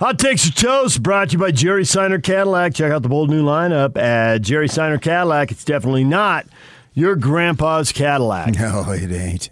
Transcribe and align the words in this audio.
Hot 0.00 0.18
Takes 0.18 0.48
or 0.48 0.52
Toast 0.52 1.04
brought 1.04 1.28
to 1.28 1.34
you 1.34 1.38
by 1.38 1.52
Jerry 1.52 1.84
Seiner 1.84 2.18
Cadillac. 2.18 2.74
Check 2.74 2.90
out 2.90 3.02
the 3.02 3.08
bold 3.08 3.30
new 3.30 3.44
lineup 3.44 3.96
at 3.96 4.42
Jerry 4.42 4.66
Seiner 4.66 4.98
Cadillac. 4.98 5.52
It's 5.52 5.64
definitely 5.64 6.02
not 6.02 6.46
your 6.94 7.14
grandpa's 7.14 7.92
Cadillac. 7.92 8.58
No, 8.58 8.90
it 8.90 9.12
ain't. 9.12 9.50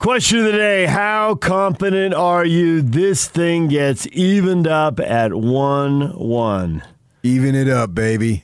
Question 0.00 0.38
of 0.40 0.46
the 0.46 0.52
day 0.52 0.86
How 0.86 1.36
confident 1.36 2.14
are 2.14 2.44
you 2.44 2.82
this 2.82 3.28
thing 3.28 3.68
gets 3.68 4.08
evened 4.08 4.66
up 4.66 4.98
at 4.98 5.34
1 5.34 6.18
1? 6.18 6.82
Even 7.22 7.54
it 7.54 7.68
up, 7.68 7.94
baby. 7.94 8.42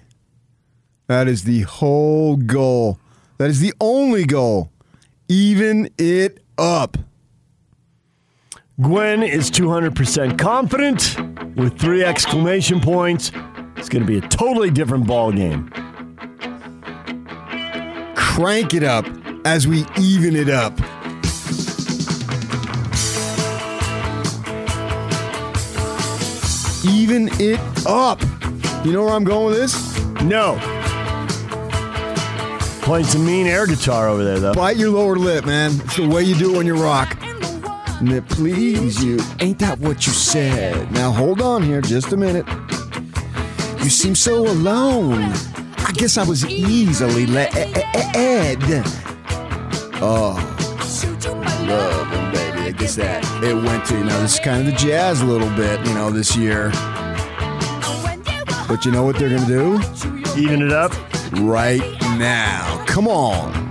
That 1.09 1.27
is 1.27 1.43
the 1.43 1.63
whole 1.63 2.37
goal. 2.37 3.01
That 3.39 3.51
is 3.51 3.59
the 3.59 3.75
only 3.81 4.27
goal. 4.27 4.71
Even 5.29 5.91
it 5.99 6.39
up. 6.57 6.99
Gwen 8.81 9.23
is 9.23 9.53
200% 9.53 10.37
confident 10.37 11.17
with 11.57 11.79
three 11.79 12.03
exclamation 12.03 12.81
points. 12.81 13.31
It's 13.77 13.89
going 13.89 14.05
to 14.05 14.07
be 14.07 14.19
a 14.19 14.29
totally 14.29 14.69
different 14.69 15.07
ball 15.07 15.31
game. 15.31 15.71
Crank 18.17 18.75
it 18.75 18.83
up 18.83 19.07
as 19.45 19.69
we 19.69 19.85
even 19.97 20.35
it 20.35 20.49
up. 20.49 20.73
Even 26.85 27.29
it 27.41 27.61
up. 27.87 28.21
You 28.85 28.93
know 28.93 29.05
where 29.05 29.15
I'm 29.15 29.23
going 29.23 29.47
with 29.47 29.57
this? 29.57 30.01
No. 30.23 30.59
Playing 32.83 33.07
some 33.07 33.25
mean 33.25 33.47
air 33.47 33.69
guitar 33.69 34.09
over 34.09 34.25
there, 34.25 34.41
though. 34.41 34.55
Bite 34.55 34.77
your 34.77 34.91
lower 34.91 35.15
lip, 35.15 35.47
man. 35.47 35.71
It's 35.85 35.97
the 35.97 36.09
way 36.09 36.25
you 36.25 36.35
do 36.35 36.55
it 36.55 36.57
when 36.57 36.67
you 36.67 36.75
rock. 36.75 37.17
And 38.05 38.13
it 38.13 38.29
please 38.29 39.03
you. 39.03 39.19
Ain't 39.41 39.59
that 39.61 39.79
what 39.79 40.07
you 40.07 40.13
said? 40.13 40.93
Now 40.93 41.11
hold 41.11 41.41
on 41.41 41.63
here 41.63 41.81
just 41.81 42.13
a 42.13 42.19
minute. 42.19 42.47
You 43.83 43.89
seem 43.89 44.15
so 44.15 44.47
alone. 44.47 45.33
I 45.79 45.91
guess 45.95 46.19
I 46.19 46.23
was 46.23 46.45
easily 46.45 47.25
led. 47.25 47.51
Oh, 50.03 50.37
love 51.67 52.07
him, 52.09 52.31
baby. 52.31 52.59
I 52.69 52.73
guess 52.77 52.97
that 52.97 53.25
it 53.43 53.55
went 53.55 53.87
to, 53.87 53.97
you 53.97 54.05
know, 54.05 54.21
this 54.21 54.35
is 54.35 54.41
kind 54.41 54.61
of 54.61 54.67
the 54.67 54.79
jazz 54.79 55.23
a 55.23 55.25
little 55.25 55.49
bit, 55.57 55.81
you 55.87 55.95
know, 55.95 56.11
this 56.11 56.37
year. 56.37 56.73
But 58.69 58.85
you 58.85 58.93
know 58.93 59.05
what 59.05 59.17
they're 59.17 59.31
going 59.31 59.47
to 59.47 59.49
do? 59.49 59.81
Even 60.39 60.61
it 60.61 60.73
up. 60.73 60.93
Right 61.41 61.81
now. 62.19 62.85
Come 62.87 63.09
on. 63.09 63.64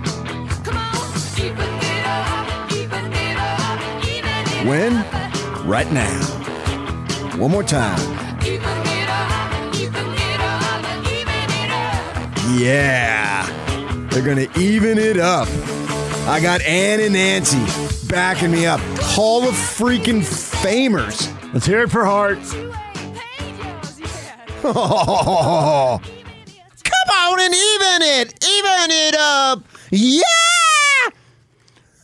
When? 4.64 4.94
Right 5.66 5.90
now. 5.92 6.20
One 7.36 7.50
more 7.50 7.62
time. 7.62 8.00
Yeah. 12.56 13.46
They're 14.08 14.24
going 14.24 14.48
to 14.48 14.58
even 14.58 14.96
it 14.96 15.18
up. 15.18 15.48
I 16.26 16.40
got 16.40 16.62
Ann 16.62 17.00
and 17.00 17.12
Nancy 17.12 17.62
backing 18.08 18.52
me 18.52 18.64
up. 18.64 18.80
Hall 19.00 19.46
of 19.46 19.54
freaking 19.54 20.22
famers. 20.22 21.30
Let's 21.52 21.66
hear 21.66 21.82
it 21.82 21.90
for 21.90 22.06
Heart. 22.06 22.38
Oh, 24.64 26.00
Come 26.84 27.16
on 27.18 27.40
and 27.40 27.54
even 27.54 28.02
it. 28.02 28.44
Even 28.44 28.90
it 28.90 29.14
up. 29.18 29.62
Yeah. 29.90 30.53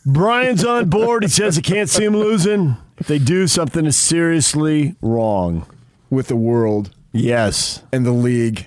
Brian's 0.06 0.64
on 0.64 0.88
board. 0.88 1.22
He 1.22 1.28
says 1.28 1.56
he 1.56 1.62
can't 1.62 1.88
see 1.88 2.04
him 2.04 2.16
losing. 2.16 2.76
If 2.98 3.06
they 3.06 3.18
do, 3.18 3.46
something 3.46 3.86
is 3.86 3.96
seriously 3.96 4.96
wrong. 5.00 5.66
With 6.08 6.28
the 6.28 6.36
world 6.36 6.90
Yes, 7.12 7.82
and 7.92 8.06
the 8.06 8.12
league. 8.12 8.66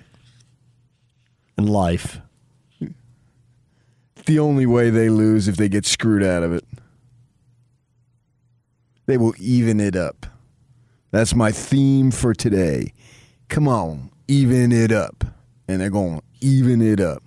And 1.58 1.70
life. 1.70 2.20
the 4.26 4.40
only 4.40 4.66
way 4.66 4.90
they 4.90 5.10
lose 5.10 5.48
if 5.48 5.58
they 5.58 5.68
get 5.68 5.86
screwed 5.86 6.24
out 6.24 6.44
of 6.44 6.54
it. 6.54 6.66
They 9.06 9.18
will 9.18 9.34
even 9.38 9.80
it 9.82 9.96
up. 9.96 10.26
That's 11.12 11.36
my 11.36 11.52
theme 11.52 12.10
for 12.10 12.34
today. 12.34 12.94
Come 13.50 13.68
on, 13.68 14.12
even 14.28 14.72
it 14.72 14.92
up. 14.92 15.26
And 15.68 15.82
they're 15.82 15.90
going 15.90 16.20
to 16.20 16.24
even 16.40 16.82
it 16.82 17.00
up. 17.00 17.22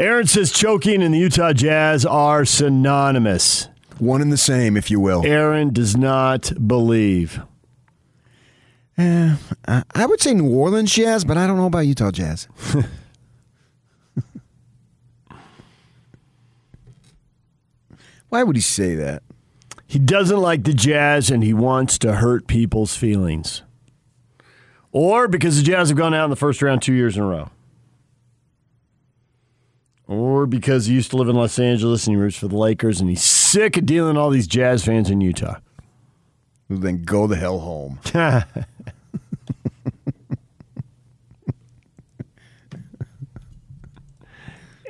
Aaron 0.00 0.26
says 0.26 0.50
choking 0.50 1.02
and 1.02 1.12
the 1.12 1.18
Utah 1.18 1.52
Jazz 1.52 2.06
are 2.06 2.46
synonymous. 2.46 3.68
One 3.98 4.22
and 4.22 4.32
the 4.32 4.38
same, 4.38 4.78
if 4.78 4.90
you 4.90 4.98
will. 4.98 5.26
Aaron 5.26 5.74
does 5.74 5.94
not 5.94 6.50
believe. 6.66 7.38
Eh, 8.96 9.36
I 9.68 9.82
I 9.94 10.06
would 10.06 10.22
say 10.22 10.32
New 10.32 10.48
Orleans 10.48 10.90
Jazz, 10.90 11.26
but 11.26 11.36
I 11.36 11.46
don't 11.46 11.58
know 11.58 11.66
about 11.66 11.80
Utah 11.80 12.10
Jazz. 12.10 12.48
Why 18.30 18.42
would 18.42 18.56
he 18.56 18.62
say 18.62 18.94
that? 18.94 19.22
He 19.86 19.98
doesn't 19.98 20.40
like 20.40 20.64
the 20.64 20.72
Jazz 20.72 21.30
and 21.30 21.44
he 21.44 21.52
wants 21.52 21.98
to 21.98 22.14
hurt 22.14 22.46
people's 22.46 22.96
feelings. 22.96 23.60
Or 24.92 25.28
because 25.28 25.58
the 25.58 25.62
Jazz 25.62 25.90
have 25.90 25.98
gone 25.98 26.14
out 26.14 26.24
in 26.24 26.30
the 26.30 26.36
first 26.36 26.62
round 26.62 26.80
two 26.80 26.94
years 26.94 27.18
in 27.18 27.22
a 27.22 27.26
row. 27.26 27.50
Or 30.10 30.44
because 30.44 30.86
he 30.86 30.94
used 30.94 31.10
to 31.12 31.16
live 31.16 31.28
in 31.28 31.36
Los 31.36 31.56
Angeles 31.60 32.08
and 32.08 32.16
he 32.16 32.20
roots 32.20 32.36
for 32.36 32.48
the 32.48 32.56
Lakers 32.56 33.00
and 33.00 33.08
he's 33.08 33.22
sick 33.22 33.76
of 33.76 33.86
dealing 33.86 34.14
with 34.14 34.20
all 34.20 34.30
these 34.30 34.48
Jazz 34.48 34.84
fans 34.84 35.08
in 35.08 35.20
Utah. 35.20 35.60
Then 36.68 37.04
go 37.04 37.28
the 37.28 37.36
hell 37.36 37.60
home. 37.60 38.00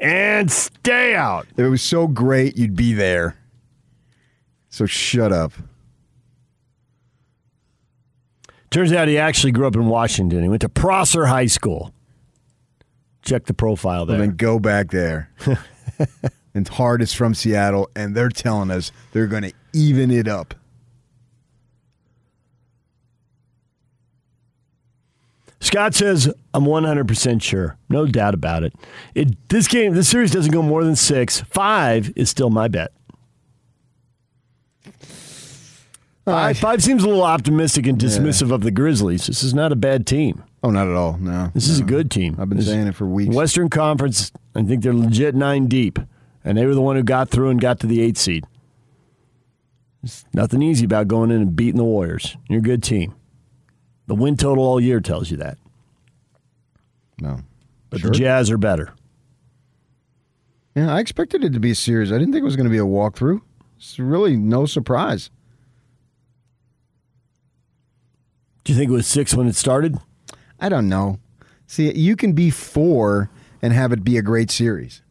and 0.01 0.51
stay 0.51 1.15
out. 1.15 1.47
If 1.53 1.59
it 1.59 1.69
was 1.69 1.83
so 1.83 2.07
great, 2.07 2.57
you'd 2.57 2.75
be 2.75 2.95
there. 2.95 3.37
So 4.71 4.87
shut 4.87 5.33
up. 5.33 5.53
Turns 8.71 8.91
out 8.95 9.07
he 9.07 9.19
actually 9.19 9.53
grew 9.53 9.67
up 9.67 9.77
in 9.77 9.85
Washington. 9.85 10.43
He 10.43 10.49
went 10.49 10.63
to 10.63 10.71
Prosser 10.71 11.27
High 11.27 11.45
School. 11.45 11.93
Check 13.23 13.47
the 13.47 13.55
profile 13.55 14.07
there. 14.07 14.19
Well, 14.19 14.27
then 14.27 14.37
go 14.37 14.59
back 14.59 14.91
there. 14.91 15.31
and 16.55 16.67
Heart 16.67 17.03
is 17.03 17.13
from 17.13 17.35
Seattle, 17.35 17.91
and 17.95 18.15
they're 18.15 18.29
telling 18.29 18.71
us 18.71 18.93
they're 19.13 19.27
going 19.27 19.43
to 19.43 19.53
even 19.73 20.11
it 20.11 20.27
up. 20.27 20.55
Scott 25.61 25.95
says, 25.95 26.33
I'm 26.55 26.65
100% 26.65 27.43
sure. 27.43 27.77
No 27.91 28.07
doubt 28.07 28.33
about 28.35 28.65
it. 28.65 28.75
it. 29.15 29.49
This 29.51 29.69
game, 29.69 29.95
this 29.95 30.09
series 30.09 30.31
doesn't 30.31 30.53
go 30.53 30.63
more 30.63 30.83
than 30.83 30.97
six. 30.97 31.41
Five 31.43 32.13
is 32.17 32.31
still 32.31 32.49
my 32.49 32.67
bet. 32.67 32.93
Five, 36.25 36.59
five 36.59 36.83
seems 36.83 37.03
a 37.03 37.07
little 37.07 37.25
optimistic 37.25 37.87
and 37.87 37.99
dismissive 37.99 38.53
of 38.53 38.63
the 38.63 38.71
Grizzlies. 38.71 39.27
This 39.27 39.43
is 39.43 39.53
not 39.53 39.73
a 39.73 39.77
bad 39.77 40.07
team. 40.07 40.45
Oh, 40.63 40.71
not 40.71 40.87
at 40.89 40.95
all. 40.95 41.17
No. 41.19 41.51
This 41.55 41.69
is 41.69 41.81
a 41.81 41.85
good 41.85 42.11
team. 42.11 42.37
I've 42.39 42.49
been 42.49 42.59
This- 42.59 42.67
saying 42.67 42.87
it 42.87 42.95
for 42.95 43.07
weeks. 43.07 43.35
Western 43.35 43.71
Conference, 43.71 44.31
I 44.55 44.63
think 44.63 44.83
they're 44.83 44.93
legit 44.93 45.35
nine 45.35 45.67
deep, 45.69 45.99
and 46.45 46.59
they 46.59 46.67
were 46.67 46.75
the 46.75 46.83
one 46.83 46.97
who 46.97 47.03
got 47.03 47.31
through 47.31 47.49
and 47.49 47.61
got 47.61 47.81
to 47.81 47.87
the 47.87 48.01
eighth 48.03 48.19
seed. 48.19 48.45
There's 50.03 50.25
nothing 50.35 50.61
easy 50.63 50.85
about 50.85 51.09
going 51.09 51.31
in 51.31 51.41
and 51.43 51.57
beating 51.57 51.77
the 51.77 51.85
Warriors. 51.85 52.37
You're 52.49 52.59
a 52.61 52.63
good 52.63 52.83
team. 52.83 53.15
The 54.07 54.15
win 54.15 54.37
total 54.37 54.65
all 54.65 54.81
year 54.81 55.01
tells 55.01 55.31
you 55.31 55.37
that. 55.39 55.57
No. 57.21 57.41
But 57.91 58.01
Sure. 58.01 58.11
the 58.11 58.17
Jazz 58.17 58.51
are 58.51 58.59
better. 58.59 58.93
Yeah, 60.75 60.95
I 60.95 61.01
expected 61.01 61.43
it 61.45 61.53
to 61.53 61.61
be 61.61 61.71
a 61.73 61.75
series. 61.75 62.13
I 62.13 62.19
didn't 62.19 62.33
think 62.33 62.43
it 62.43 62.47
was 62.47 62.57
going 62.57 62.65
to 62.65 62.71
be 62.71 62.79
a 62.79 62.83
walkthrough. 62.83 63.41
It's 63.77 63.99
really 63.99 64.37
no 64.37 64.67
surprise. 64.67 65.31
Do 68.65 68.73
you 68.73 68.79
think 68.79 68.91
it 68.91 68.95
was 68.95 69.07
six 69.07 69.35
when 69.35 69.47
it 69.49 69.57
started? 69.57 69.99
I 70.61 70.69
don't 70.69 70.89
know. 70.89 71.19
See, 71.67 71.93
you 71.95 72.17
can 72.17 72.33
be 72.33 72.51
four 72.51 73.31
and 73.63 73.73
have 73.73 73.93
it 73.93 74.05
be 74.05 74.17
a 74.19 74.23
great 74.23 74.51
series. 74.51 75.03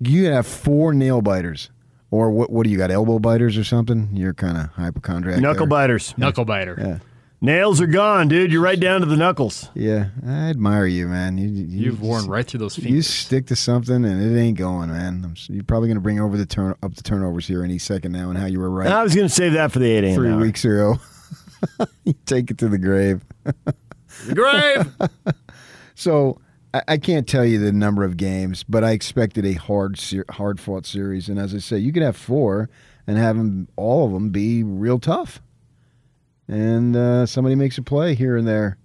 You 0.00 0.24
can 0.24 0.32
have 0.32 0.46
four 0.46 0.92
nail 0.94 1.20
biters. 1.22 1.70
Or 2.10 2.30
what 2.30 2.50
What 2.50 2.64
do 2.64 2.70
you 2.70 2.78
got? 2.78 2.90
Elbow 2.90 3.18
biters 3.18 3.56
or 3.56 3.64
something? 3.64 4.10
You're 4.12 4.34
kind 4.34 4.56
of 4.56 4.70
hypochondriac. 4.70 5.40
Knuckle 5.40 5.66
there. 5.66 5.68
biters. 5.68 6.14
Knuckle 6.16 6.44
biter. 6.44 6.76
Yeah. 6.78 6.98
Nails 7.42 7.80
are 7.80 7.86
gone, 7.86 8.28
dude. 8.28 8.52
You're 8.52 8.60
right 8.62 8.78
down 8.78 9.00
to 9.00 9.06
the 9.06 9.16
knuckles. 9.16 9.70
Yeah, 9.72 10.08
I 10.26 10.50
admire 10.50 10.84
you, 10.84 11.08
man. 11.08 11.38
You, 11.38 11.48
you, 11.48 11.84
You've 11.84 12.02
worn 12.02 12.26
right 12.26 12.46
through 12.46 12.60
those 12.60 12.76
feet. 12.76 12.90
You 12.90 13.00
stick 13.00 13.46
to 13.46 13.56
something 13.56 14.04
and 14.04 14.20
it 14.20 14.38
ain't 14.38 14.58
going, 14.58 14.90
man. 14.90 15.22
I'm, 15.24 15.34
you're 15.48 15.64
probably 15.64 15.88
going 15.88 15.96
to 15.96 16.02
bring 16.02 16.20
over 16.20 16.36
the 16.36 16.44
turn 16.44 16.74
up 16.82 16.94
the 16.94 17.02
turnovers 17.02 17.46
here 17.46 17.64
any 17.64 17.78
second 17.78 18.12
now, 18.12 18.28
and 18.28 18.36
how 18.36 18.44
you 18.44 18.60
were 18.60 18.68
right 18.68 18.88
I 18.88 19.02
was 19.02 19.14
going 19.14 19.26
to 19.26 19.32
save 19.32 19.54
that 19.54 19.72
for 19.72 19.78
the 19.78 19.90
8 19.90 20.04
a.m. 20.04 20.14
three 20.14 20.30
hour. 20.30 20.38
weeks 20.38 20.66
ago. 20.66 20.96
you 22.04 22.14
take 22.26 22.50
it 22.50 22.58
to 22.58 22.68
the 22.68 22.78
grave. 22.78 23.24
The 24.26 24.34
grave. 24.34 25.34
So 26.00 26.40
I, 26.72 26.82
I 26.88 26.96
can't 26.96 27.28
tell 27.28 27.44
you 27.44 27.58
the 27.58 27.72
number 27.72 28.04
of 28.04 28.16
games, 28.16 28.64
but 28.64 28.82
I 28.82 28.92
expected 28.92 29.44
a 29.44 29.52
hard, 29.52 29.98
ser- 29.98 30.24
hard 30.30 30.58
fought 30.58 30.86
series. 30.86 31.28
And 31.28 31.38
as 31.38 31.54
I 31.54 31.58
say, 31.58 31.76
you 31.76 31.92
could 31.92 32.02
have 32.02 32.16
four 32.16 32.70
and 33.06 33.18
have 33.18 33.36
them, 33.36 33.68
all 33.76 34.06
of 34.06 34.12
them 34.12 34.30
be 34.30 34.62
real 34.62 34.98
tough. 34.98 35.42
And 36.48 36.96
uh, 36.96 37.26
somebody 37.26 37.54
makes 37.54 37.76
a 37.76 37.82
play 37.82 38.14
here 38.14 38.34
and 38.34 38.48
there. 38.48 38.78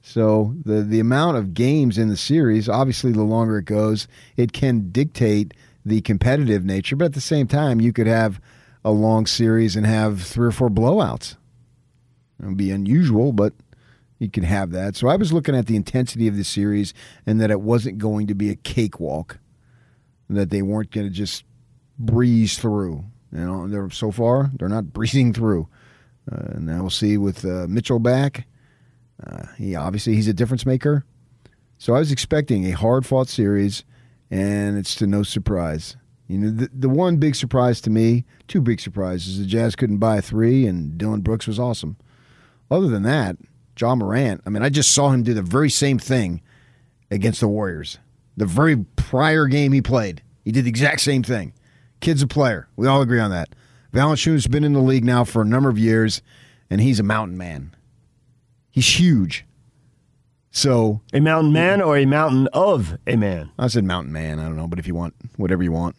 So 0.00 0.54
the 0.64 0.82
the 0.82 1.00
amount 1.00 1.36
of 1.36 1.54
games 1.54 1.98
in 1.98 2.08
the 2.08 2.16
series, 2.16 2.68
obviously, 2.68 3.12
the 3.12 3.22
longer 3.22 3.58
it 3.58 3.64
goes, 3.64 4.08
it 4.36 4.52
can 4.52 4.90
dictate 4.90 5.54
the 5.84 6.00
competitive 6.00 6.64
nature. 6.64 6.96
But 6.96 7.06
at 7.06 7.12
the 7.14 7.20
same 7.20 7.46
time, 7.46 7.80
you 7.80 7.92
could 7.92 8.06
have 8.06 8.40
a 8.84 8.90
long 8.90 9.26
series 9.26 9.76
and 9.76 9.86
have 9.86 10.22
three 10.22 10.46
or 10.46 10.52
four 10.52 10.70
blowouts. 10.70 11.36
It 12.42 12.46
would 12.46 12.56
be 12.56 12.70
unusual, 12.70 13.32
but 13.32 13.52
you 14.18 14.30
could 14.30 14.44
have 14.44 14.70
that. 14.72 14.96
So 14.96 15.08
I 15.08 15.16
was 15.16 15.32
looking 15.32 15.56
at 15.56 15.66
the 15.66 15.76
intensity 15.76 16.28
of 16.28 16.36
the 16.36 16.44
series 16.44 16.94
and 17.26 17.40
that 17.40 17.50
it 17.50 17.60
wasn't 17.60 17.98
going 17.98 18.26
to 18.28 18.34
be 18.34 18.50
a 18.50 18.56
cakewalk, 18.56 19.38
that 20.28 20.50
they 20.50 20.62
weren't 20.62 20.90
going 20.90 21.06
to 21.06 21.12
just 21.12 21.44
breeze 21.98 22.58
through. 22.58 23.04
You 23.32 23.40
know, 23.40 23.68
they're 23.68 23.90
so 23.90 24.10
far 24.10 24.50
they're 24.58 24.68
not 24.68 24.84
breezing 24.92 25.32
through. 25.32 25.68
Uh, 26.30 26.58
now 26.58 26.82
we'll 26.82 26.90
see 26.90 27.18
with 27.18 27.44
uh, 27.44 27.66
Mitchell 27.68 27.98
back. 27.98 28.46
Uh, 29.24 29.46
he 29.58 29.76
obviously 29.76 30.14
he's 30.14 30.28
a 30.28 30.34
difference 30.34 30.66
maker. 30.66 31.04
So 31.78 31.94
I 31.94 31.98
was 31.98 32.12
expecting 32.12 32.64
a 32.64 32.70
hard 32.70 33.04
fought 33.04 33.28
series, 33.28 33.84
and 34.30 34.78
it's 34.78 34.94
to 34.96 35.06
no 35.06 35.22
surprise. 35.22 35.96
You 36.28 36.38
know, 36.38 36.50
the, 36.50 36.70
the 36.72 36.88
one 36.88 37.18
big 37.18 37.34
surprise 37.34 37.80
to 37.82 37.90
me, 37.90 38.24
two 38.48 38.62
big 38.62 38.80
surprises, 38.80 39.38
the 39.38 39.44
Jazz 39.44 39.76
couldn't 39.76 39.98
buy 39.98 40.20
three, 40.20 40.66
and 40.66 40.96
Dillon 40.96 41.20
Brooks 41.20 41.46
was 41.46 41.58
awesome. 41.58 41.96
Other 42.70 42.88
than 42.88 43.02
that, 43.02 43.36
Ja 43.78 43.94
Morant, 43.94 44.40
I 44.46 44.50
mean, 44.50 44.62
I 44.62 44.68
just 44.68 44.92
saw 44.92 45.10
him 45.10 45.22
do 45.22 45.34
the 45.34 45.42
very 45.42 45.70
same 45.70 45.98
thing 45.98 46.40
against 47.10 47.40
the 47.40 47.48
Warriors. 47.48 47.98
The 48.36 48.46
very 48.46 48.76
prior 48.96 49.46
game 49.46 49.72
he 49.72 49.82
played, 49.82 50.22
he 50.44 50.52
did 50.52 50.64
the 50.64 50.68
exact 50.70 51.00
same 51.00 51.22
thing. 51.22 51.52
Kid's 52.00 52.22
a 52.22 52.26
player. 52.26 52.68
We 52.76 52.86
all 52.86 53.02
agree 53.02 53.20
on 53.20 53.30
that. 53.30 53.48
Valanciunas 53.92 54.50
been 54.50 54.64
in 54.64 54.72
the 54.72 54.80
league 54.80 55.04
now 55.04 55.24
for 55.24 55.42
a 55.42 55.44
number 55.44 55.68
of 55.68 55.78
years, 55.78 56.20
and 56.68 56.80
he's 56.80 56.98
a 57.00 57.04
mountain 57.04 57.38
man. 57.38 57.74
He's 58.70 58.98
huge. 58.98 59.44
So 60.50 61.00
A 61.12 61.20
mountain 61.20 61.52
man 61.52 61.80
or 61.80 61.96
a 61.96 62.04
mountain 62.06 62.48
of 62.52 62.98
a 63.06 63.16
man? 63.16 63.50
I 63.58 63.66
said 63.68 63.84
mountain 63.84 64.12
man. 64.12 64.38
I 64.38 64.44
don't 64.44 64.56
know, 64.56 64.68
but 64.68 64.78
if 64.78 64.86
you 64.86 64.94
want 64.94 65.14
whatever 65.36 65.62
you 65.62 65.72
want, 65.72 65.96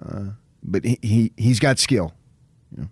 uh, 0.00 0.26
but 0.62 0.84
he, 0.84 0.98
he 1.02 1.32
he's 1.36 1.58
got 1.58 1.78
skill. 1.78 2.12
You 2.70 2.82
know, 2.82 2.88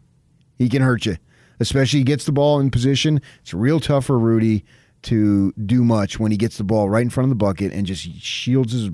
he 0.59 0.69
can 0.69 0.83
hurt 0.83 1.07
you, 1.07 1.19
especially 1.63 2.01
he 2.01 2.05
gets 2.05 2.25
the 2.25 2.33
ball 2.33 2.61
in 2.61 2.71
position. 2.71 3.21
It's 3.41 3.55
real 3.55 3.81
tough 3.81 4.07
for 4.07 4.19
Rudy 4.19 4.65
to 5.03 5.53
do 5.53 5.83
much 5.83 6.21
when 6.21 6.31
he 6.31 6.37
gets 6.37 6.59
the 6.59 6.65
ball 6.65 6.91
right 6.91 7.03
in 7.03 7.11
front 7.11 7.25
of 7.25 7.31
the 7.31 7.45
bucket 7.45 7.73
and 7.73 7.87
just 7.87 8.03
shields 8.21 8.73
his 8.73 8.91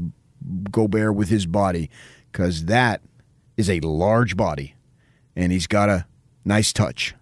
Gobert 0.70 1.15
with 1.15 1.29
his 1.29 1.47
body 1.47 1.91
because 2.31 2.67
that 2.67 3.03
is 3.56 3.69
a 3.69 3.81
large 3.81 4.37
body 4.37 4.75
and 5.35 5.53
he's 5.53 5.67
got 5.67 5.88
a 5.88 6.06
nice 6.44 6.73
touch. 6.73 7.15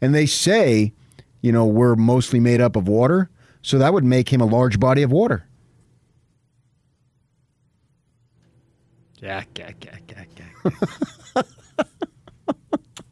And 0.00 0.14
they 0.14 0.26
say, 0.26 0.92
you 1.40 1.52
know, 1.52 1.66
we're 1.66 1.96
mostly 1.96 2.40
made 2.40 2.60
up 2.60 2.76
of 2.76 2.86
water, 2.86 3.30
so 3.62 3.78
that 3.78 3.92
would 3.92 4.04
make 4.04 4.32
him 4.32 4.40
a 4.40 4.46
large 4.46 4.78
body 4.78 5.02
of 5.02 5.10
water. 5.10 5.44
Jack, 9.20 9.52
Jack, 9.54 9.80
Jack, 9.80 10.02
Jack, 10.06 10.28
Jack. 10.34 11.46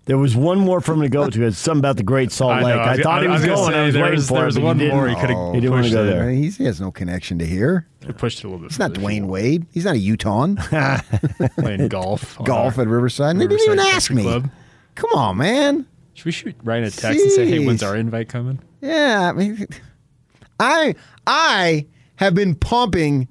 There 0.06 0.17
was 0.19 0.35
one 0.37 0.58
more 0.61 0.81
for 0.81 0.94
him 0.94 1.03
to 1.03 1.08
go 1.08 1.29
to. 1.29 1.43
It's 1.47 1.58
something 1.58 1.81
about 1.81 1.97
the 1.97 2.03
Great 2.05 2.31
Salt 2.32 2.53
I 2.53 2.61
know, 2.61 2.67
Lake. 2.67 2.76
I 2.79 2.93
I, 2.93 2.97
thought 3.03 3.23
he 3.23 3.29
I 3.29 3.32
was 3.32 3.41
was 3.41 3.47
gonna 3.47 3.56
going. 3.56 3.73
say, 3.73 3.79
I 3.79 3.85
was 3.87 3.94
there 3.94 4.03
waiting 4.05 4.17
was- 4.17 4.29
for 4.29 4.35
there 4.35 4.43
it, 4.43 4.47
was 4.47 4.55
but 4.55 4.61
he 4.61 4.67
one 4.67 4.79
didn't. 4.79 4.94
more 4.97 5.08
he 5.08 5.14
could've 5.17 5.55
He 5.55 5.61
didn't 5.61 5.70
want 5.73 5.85
to 5.85 5.88
pushed 5.91 5.94
go 5.94 6.03
it. 6.05 6.06
there. 6.06 6.31
He's, 6.31 6.56
he 6.56 6.64
has 6.64 6.81
no 6.81 6.91
connection 6.93 7.38
to 7.41 7.47
here. 7.47 7.88
I 8.08 8.12
pushed 8.12 8.38
it 8.38 8.44
a 8.44 8.47
little 8.47 8.61
bit. 8.61 8.70
He's 8.70 8.79
not 8.79 8.94
further 8.94 9.00
if 9.08 9.14
you 9.17 9.20
Dwyane 9.20 9.20
want. 9.23 9.32
Wade. 9.32 9.67
He's 9.73 9.85
not 9.85 9.94
a 9.97 9.99
Utah. 9.99 10.47
Playing 11.58 11.88
golf. 11.88 12.38
Golf 12.44 12.79
at 12.79 12.87
Riverside. 12.87 13.31
And 13.32 13.41
they 13.41 13.49
didn't 13.49 13.64
even 13.67 13.81
ask 13.81 14.12
me. 14.12 14.23
Club. 14.23 14.49
Come 14.94 15.11
on, 15.14 15.37
man. 15.38 15.87
Should 16.14 16.25
we 16.26 16.32
shoot 16.32 16.55
Ryan 16.62 16.85
a 16.85 16.91
text 16.93 17.20
and 17.20 17.32
say, 17.32 17.47
"Hey, 17.47 17.67
when's 17.67 17.82
our 17.82 17.97
invite 17.97 18.29
coming?" 18.29 18.61
Yeah, 18.81 19.29
I 19.29 19.32
mean, 19.32 19.67
I 20.61 20.94
I 21.26 21.87
have 22.14 22.35
been 22.35 22.55
pumping 22.55 23.26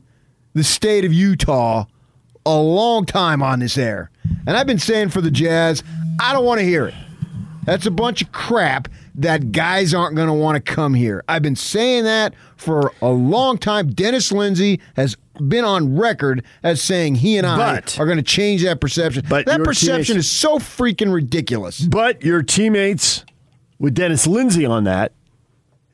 the 0.54 0.64
state 0.64 1.06
of 1.06 1.12
Utah 1.14 1.86
a 2.46 2.56
long 2.58 3.06
time 3.06 3.42
on 3.42 3.60
this 3.60 3.78
air, 3.78 4.10
and 4.48 4.56
I've 4.58 4.68
been 4.68 4.80
saying 4.80 5.10
for 5.10 5.22
the 5.22 5.32
Jazz, 5.32 5.84
I 6.20 6.34
don't 6.34 6.46
want 6.46 6.60
to 6.60 6.66
hear 6.66 6.86
it. 6.88 6.94
That's 7.64 7.86
a 7.86 7.92
bunch 7.92 8.22
of 8.22 8.32
crap 8.32 8.88
that 9.16 9.52
guys 9.52 9.94
aren't 9.94 10.16
going 10.16 10.28
to 10.28 10.34
want 10.34 10.56
to 10.64 10.74
come 10.74 10.94
here. 10.94 11.24
I've 11.28 11.42
been 11.42 11.56
saying 11.56 12.04
that 12.04 12.34
for 12.58 12.92
a 13.02 13.10
long 13.10 13.58
time. 13.58 13.90
Dennis 13.90 14.32
Lindsay 14.32 14.80
has 14.96 15.16
been 15.48 15.66
on 15.66 15.98
record 15.98 16.44
as 16.64 16.82
saying 16.82 17.16
he 17.16 17.38
and 17.38 17.48
I 17.48 17.58
But- 17.58 18.00
are 18.00 18.06
going 18.06 18.18
to 18.18 18.24
change 18.24 18.64
that 18.64 18.80
perception. 18.80 19.24
But 19.28 19.46
that 19.48 19.64
perception 19.64 20.18
is 20.18 20.30
so 20.30 20.60
freaking 20.60 21.12
ridiculous. 21.14 21.82
But 21.82 22.24
your 22.24 22.44
teammates 22.44 23.26
with 23.80 23.96
Dennis 23.96 24.28
Lindsay 24.28 24.66
on 24.66 24.84
that, 24.84 25.12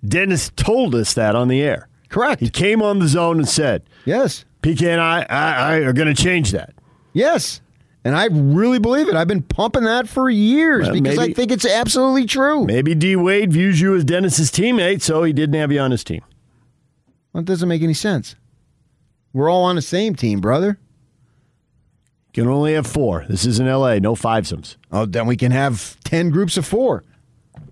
Dennis 0.05 0.51
told 0.55 0.93
us 0.95 1.13
that 1.13 1.35
on 1.35 1.47
the 1.47 1.61
air. 1.61 1.87
Correct. 2.09 2.41
He 2.41 2.49
came 2.49 2.81
on 2.81 2.99
the 2.99 3.07
zone 3.07 3.37
and 3.37 3.47
said, 3.47 3.83
Yes. 4.03 4.43
PK 4.61 4.83
and 4.87 5.01
I, 5.01 5.25
I, 5.29 5.51
I 5.53 5.75
are 5.79 5.93
going 5.93 6.13
to 6.13 6.21
change 6.23 6.51
that. 6.51 6.73
Yes. 7.13 7.61
And 8.03 8.15
I 8.15 8.25
really 8.31 8.79
believe 8.79 9.07
it. 9.09 9.15
I've 9.15 9.27
been 9.27 9.43
pumping 9.43 9.83
that 9.83 10.07
for 10.09 10.29
years 10.29 10.85
Well, 10.85 10.93
because 10.93 11.17
maybe- 11.17 11.31
I 11.31 11.35
think 11.35 11.51
it's 11.51 11.65
absolutely 11.65 12.25
true. 12.25 12.65
Maybe 12.65 12.95
D 12.95 13.15
Wade 13.15 13.51
views 13.53 13.79
you 13.79 13.95
as 13.95 14.03
Dennis's 14.03 14.49
teammate, 14.51 15.01
so 15.01 15.23
he 15.23 15.33
didn't 15.33 15.55
have 15.55 15.71
you 15.71 15.79
on 15.79 15.91
his 15.91 16.03
team. 16.03 16.21
Well, 17.33 17.41
it 17.41 17.45
doesn't 17.45 17.69
make 17.69 17.81
any 17.83 17.93
sense. 17.93 18.35
We're 19.33 19.49
all 19.49 19.63
on 19.63 19.75
the 19.75 19.81
same 19.81 20.15
team, 20.15 20.41
brother. 20.41 20.79
You 22.33 22.43
can 22.43 22.51
only 22.51 22.73
have 22.73 22.87
four. 22.87 23.25
This 23.29 23.45
is 23.45 23.59
in 23.59 23.67
LA, 23.67 23.99
no 23.99 24.15
fivesomes. 24.15 24.77
Oh, 24.91 25.05
then 25.05 25.27
we 25.27 25.37
can 25.37 25.51
have 25.51 25.97
10 26.03 26.29
groups 26.29 26.57
of 26.57 26.65
four. 26.65 27.03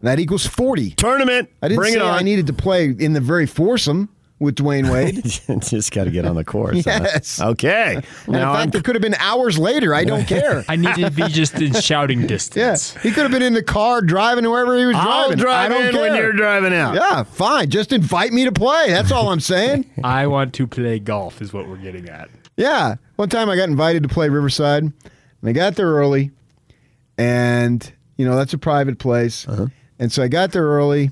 That 0.01 0.19
equals 0.19 0.45
40. 0.45 0.91
Tournament. 0.91 1.49
I 1.61 1.69
didn't 1.69 1.79
Bring 1.79 1.93
say 1.93 1.99
it 1.99 2.03
on. 2.03 2.13
I 2.13 2.21
needed 2.21 2.47
to 2.47 2.53
play 2.53 2.85
in 2.97 3.13
the 3.13 3.19
very 3.21 3.45
foursome 3.45 4.09
with 4.39 4.55
Dwyane 4.55 4.89
Wade. 4.91 5.61
Just 5.63 5.91
got 5.91 6.05
to 6.05 6.11
get 6.11 6.25
on 6.25 6.35
the 6.35 6.45
course. 6.45 6.85
huh? 6.85 6.99
Yes. 7.03 7.41
Okay. 7.41 7.95
And 7.95 8.05
in 8.27 8.31
Now 8.33 8.53
I'm 8.53 8.67
fact, 8.71 8.75
it 8.75 8.83
could 8.85 8.95
have 8.95 9.01
been 9.01 9.15
hours 9.15 9.57
later. 9.59 9.93
I 9.93 10.05
don't 10.05 10.25
care. 10.25 10.63
I 10.69 10.75
need 10.77 10.95
to 10.95 11.11
be 11.11 11.23
just 11.27 11.55
in 11.55 11.73
shouting 11.73 12.25
distance. 12.25 12.55
Yeah, 12.59 12.71
distance. 12.71 13.03
he 13.03 13.11
could 13.11 13.23
have 13.23 13.31
been 13.31 13.41
in 13.41 13.53
the 13.53 13.63
car 13.63 14.01
driving 14.01 14.49
wherever 14.49 14.77
he 14.77 14.85
was 14.85 14.95
I'll 14.97 15.27
driving. 15.27 15.37
drive 15.37 15.65
I 15.65 15.73
don't 15.73 15.85
in 15.87 15.91
care. 15.91 16.01
when 16.01 16.15
you're 16.15 16.31
driving 16.33 16.73
out. 16.73 16.95
Yeah, 16.95 17.23
fine. 17.23 17.69
Just 17.69 17.91
invite 17.93 18.31
me 18.31 18.45
to 18.45 18.51
play. 18.51 18.87
That's 18.89 19.11
all 19.11 19.29
I'm 19.29 19.39
saying. 19.41 19.89
I 20.03 20.27
want 20.27 20.53
to 20.55 20.67
play 20.67 20.99
golf. 20.99 21.41
Is 21.41 21.51
what 21.53 21.67
we're 21.67 21.77
getting 21.77 22.07
at. 22.09 22.29
Yeah. 22.57 22.95
One 23.17 23.27
time 23.29 23.49
I 23.49 23.55
got 23.55 23.67
invited 23.69 24.03
to 24.03 24.09
play 24.09 24.29
Riverside, 24.29 24.83
and 24.83 24.93
I 25.43 25.51
got 25.51 25.75
there 25.75 25.87
early, 25.87 26.31
and, 27.17 27.91
you 28.17 28.25
know, 28.25 28.35
that's 28.35 28.53
a 28.53 28.57
private 28.57 28.99
place. 28.99 29.47
Uh-huh. 29.47 29.67
And 29.99 30.11
so 30.11 30.23
I 30.23 30.27
got 30.27 30.51
there 30.53 30.63
early. 30.65 31.11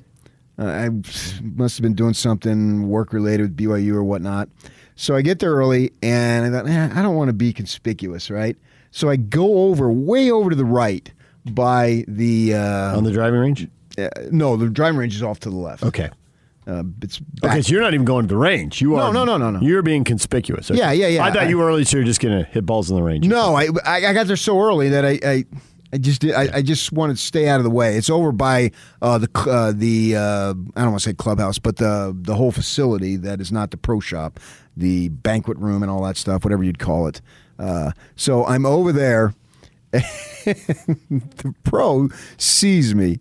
Uh, 0.60 0.66
I 0.66 0.90
must 0.90 1.78
have 1.78 1.82
been 1.84 1.94
doing 1.94 2.14
something 2.14 2.88
work 2.90 3.14
related 3.14 3.44
with 3.44 3.58
BYU 3.58 3.94
or 3.94 4.04
whatnot. 4.04 4.50
So 4.96 5.16
I 5.16 5.22
get 5.22 5.38
there 5.40 5.52
early, 5.54 5.92
and 6.02 6.46
I 6.46 6.50
thought, 6.50 6.68
eh, 6.70 6.90
I 6.96 7.02
don't 7.04 7.16
want 7.16 7.30
to 7.30 7.34
be 7.34 7.54
conspicuous, 7.54 8.32
right? 8.32 8.58
So 8.92 9.10
I 9.10 9.16
go 9.18 9.60
over, 9.70 9.92
way 9.92 10.32
over 10.32 10.50
to 10.50 10.56
the 10.56 10.66
right 10.66 11.12
by 11.52 12.04
the. 12.08 12.56
Uh, 12.56 12.98
On 12.98 13.04
the 13.04 13.12
driving 13.12 13.40
range? 13.40 13.68
uh, 14.00 14.10
no, 14.32 14.56
the 14.58 14.70
driving 14.70 14.98
range 15.00 15.16
is 15.16 15.22
off 15.22 15.40
to 15.42 15.50
the 15.52 15.56
left. 15.56 15.84
Okay. 15.84 16.10
Uh, 16.66 16.84
it's 17.02 17.20
back. 17.20 17.52
Okay, 17.52 17.62
so 17.62 17.72
you're 17.72 17.82
not 17.82 17.94
even 17.94 18.06
going 18.06 18.28
to 18.28 18.34
the 18.34 18.38
range. 18.38 18.82
You 18.82 18.90
No, 18.92 18.98
are. 18.98 19.14
no, 19.14 19.24
no, 19.24 19.38
no, 19.38 19.52
no. 19.52 19.60
You're 19.62 19.82
being 19.84 20.04
conspicuous. 20.04 20.70
Okay. 20.70 20.80
Yeah, 20.80 20.92
yeah, 20.92 21.08
yeah. 21.08 21.24
I 21.24 21.30
thought 21.32 21.44
I- 21.44 21.50
you 21.50 21.58
were 21.60 21.66
early, 21.68 21.86
so 21.86 21.96
you're 21.98 22.06
just 22.06 22.20
going 22.20 22.44
to 22.44 22.50
hit 22.50 22.66
balls 22.66 22.90
in 22.90 22.96
the 22.98 23.04
range. 23.04 23.26
No, 23.28 23.56
I, 23.56 23.68
I 23.86 24.08
I 24.08 24.14
got 24.14 24.28
there 24.28 24.36
so 24.36 24.60
early 24.60 24.90
that 24.90 25.06
I 25.06 25.20
I, 25.24 25.46
I 25.94 25.98
just 25.98 26.22
did, 26.22 26.34
I, 26.34 26.58
I 26.58 26.62
just 26.62 26.92
wanted 26.92 27.18
to 27.18 27.22
stay 27.22 27.48
out 27.48 27.60
of 27.60 27.64
the 27.64 27.70
way. 27.70 27.96
It's 27.96 28.10
over 28.10 28.32
by 28.32 28.72
uh, 29.02 29.20
the 29.20 29.30
uh, 29.48 29.72
the 29.74 30.16
uh, 30.16 30.50
I 30.76 30.82
don't 30.82 30.92
want 30.92 31.02
to 31.02 31.10
say 31.10 31.14
clubhouse, 31.14 31.60
but 31.60 31.78
the 31.78 32.16
the 32.20 32.36
whole 32.36 32.52
facility 32.52 33.16
that 33.18 33.40
is 33.40 33.52
not 33.52 33.72
the 33.72 33.78
pro 33.78 34.00
shop, 34.00 34.40
the 34.76 35.10
banquet 35.10 35.58
room 35.58 35.84
and 35.84 35.92
all 35.92 36.04
that 36.04 36.18
stuff, 36.18 36.44
whatever 36.44 36.64
you'd 36.64 36.80
call 36.80 37.08
it. 37.08 37.22
Uh, 37.58 37.92
so 38.16 38.46
I'm 38.46 38.66
over 38.66 38.92
there. 38.92 39.34
the 39.92 41.56
pro 41.64 42.10
sees 42.38 42.94
me. 42.94 43.20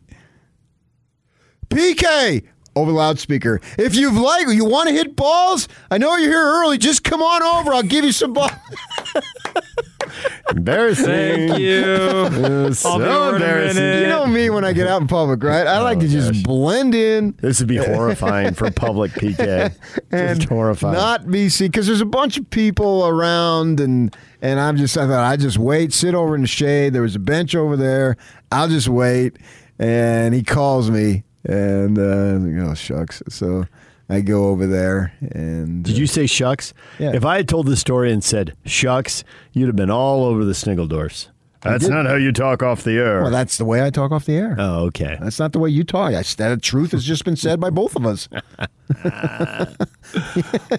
PK 1.69 2.45
over 2.77 2.93
the 2.93 2.97
loudspeaker. 2.97 3.61
If 3.79 3.97
you've 3.97 4.17
like 4.17 4.47
you 4.49 4.65
want 4.65 4.89
to 4.89 4.95
hit 4.95 5.17
balls, 5.17 5.67
I 5.91 5.99
know 5.99 6.17
you're 6.17 6.31
here 6.31 6.45
early. 6.45 6.79
Just 6.79 7.03
come 7.03 7.23
on 7.23 7.43
over. 7.43 7.73
I'll 7.73 7.83
give 7.83 8.05
you 8.05 8.13
some 8.13 8.35
balls. 8.35 8.53
Embarrassing. 10.51 11.07
Thank 11.07 11.59
you. 11.59 12.73
So 12.75 12.91
I'll 12.91 12.99
be 12.99 13.05
over 13.05 13.37
in 13.37 13.43
a 13.43 13.45
embarrassing. 13.45 14.01
You 14.01 14.07
know 14.07 14.27
me 14.27 14.51
when 14.51 14.65
I 14.65 14.73
get 14.73 14.87
out 14.87 15.01
in 15.01 15.09
public, 15.09 15.43
right? 15.43 15.67
I 15.67 15.81
oh, 15.81 15.85
like 15.85 15.99
to 16.01 16.09
just 16.09 16.45
blend 16.45 16.95
in 16.95 17.35
This 17.41 17.59
would 17.59 17.69
be 17.69 17.77
horrifying 17.77 18.55
for 18.55 18.71
public 18.71 19.13
PK. 19.13 19.75
and 20.11 20.39
just 20.39 20.49
horrifying. 20.49 20.95
not 20.95 21.31
be 21.31 21.49
seen 21.49 21.69
because 21.69 21.87
there's 21.87 22.01
a 22.01 22.07
bunch 22.07 22.39
of 22.39 22.49
people 22.51 23.07
around, 23.07 23.81
and 23.81 24.15
and 24.41 24.61
I'm 24.61 24.77
just 24.77 24.97
I 24.97 25.07
thought 25.07 25.25
I 25.25 25.37
just 25.37 25.59
wait, 25.59 25.93
sit 25.93 26.15
over 26.15 26.35
in 26.35 26.43
the 26.43 26.47
shade. 26.47 26.93
There 26.93 27.03
was 27.03 27.17
a 27.17 27.21
bench 27.21 27.55
over 27.55 27.77
there. 27.77 28.17
I'll 28.53 28.69
just 28.69 28.89
wait, 28.89 29.37
and 29.79 30.35
he 30.35 30.43
calls 30.43 30.91
me, 30.91 31.25
and 31.49 31.99
uh, 31.99 32.39
think, 32.39 32.59
oh 32.61 32.75
shucks. 32.75 33.23
So 33.29 33.67
I 34.09 34.21
go 34.21 34.49
over 34.49 34.67
there, 34.67 35.13
and 35.21 35.85
Did 35.85 35.99
you 35.99 36.07
say 36.07 36.27
shucks? 36.27 36.75
Yeah. 36.99 37.13
If 37.15 37.25
I 37.25 37.37
had 37.37 37.49
told 37.49 37.67
this 37.67 37.81
story 37.81 38.13
and 38.13 38.23
said 38.23 38.55
shucks, 38.65 39.25
you'd 39.53 39.67
have 39.67 39.77
been 39.77 39.91
all 39.91 40.25
over 40.25 40.45
the 40.45 40.53
Sniggledorfs. 40.53 41.29
That's 41.63 41.89
not 41.89 42.07
how 42.07 42.15
you 42.15 42.31
talk 42.31 42.63
off 42.63 42.85
the 42.85 42.93
air. 42.97 43.23
Well, 43.23 43.31
that's 43.33 43.59
the 43.59 43.65
way 43.65 43.85
I 43.85 43.91
talk 43.91 44.13
off 44.13 44.25
the 44.25 44.37
air. 44.37 44.55
oh, 44.57 44.85
okay. 44.85 45.19
That's 45.21 45.41
not 45.41 45.53
the 45.53 45.59
way 45.59 45.69
you 45.69 45.83
talk. 45.83 46.15
I, 46.15 46.23
that 46.23 46.63
truth 46.63 46.93
has 46.93 47.03
just 47.05 47.25
been 47.25 47.35
said 47.35 47.59
by 47.59 47.71
both 47.71 47.97
of 47.97 48.07
us. 48.07 48.29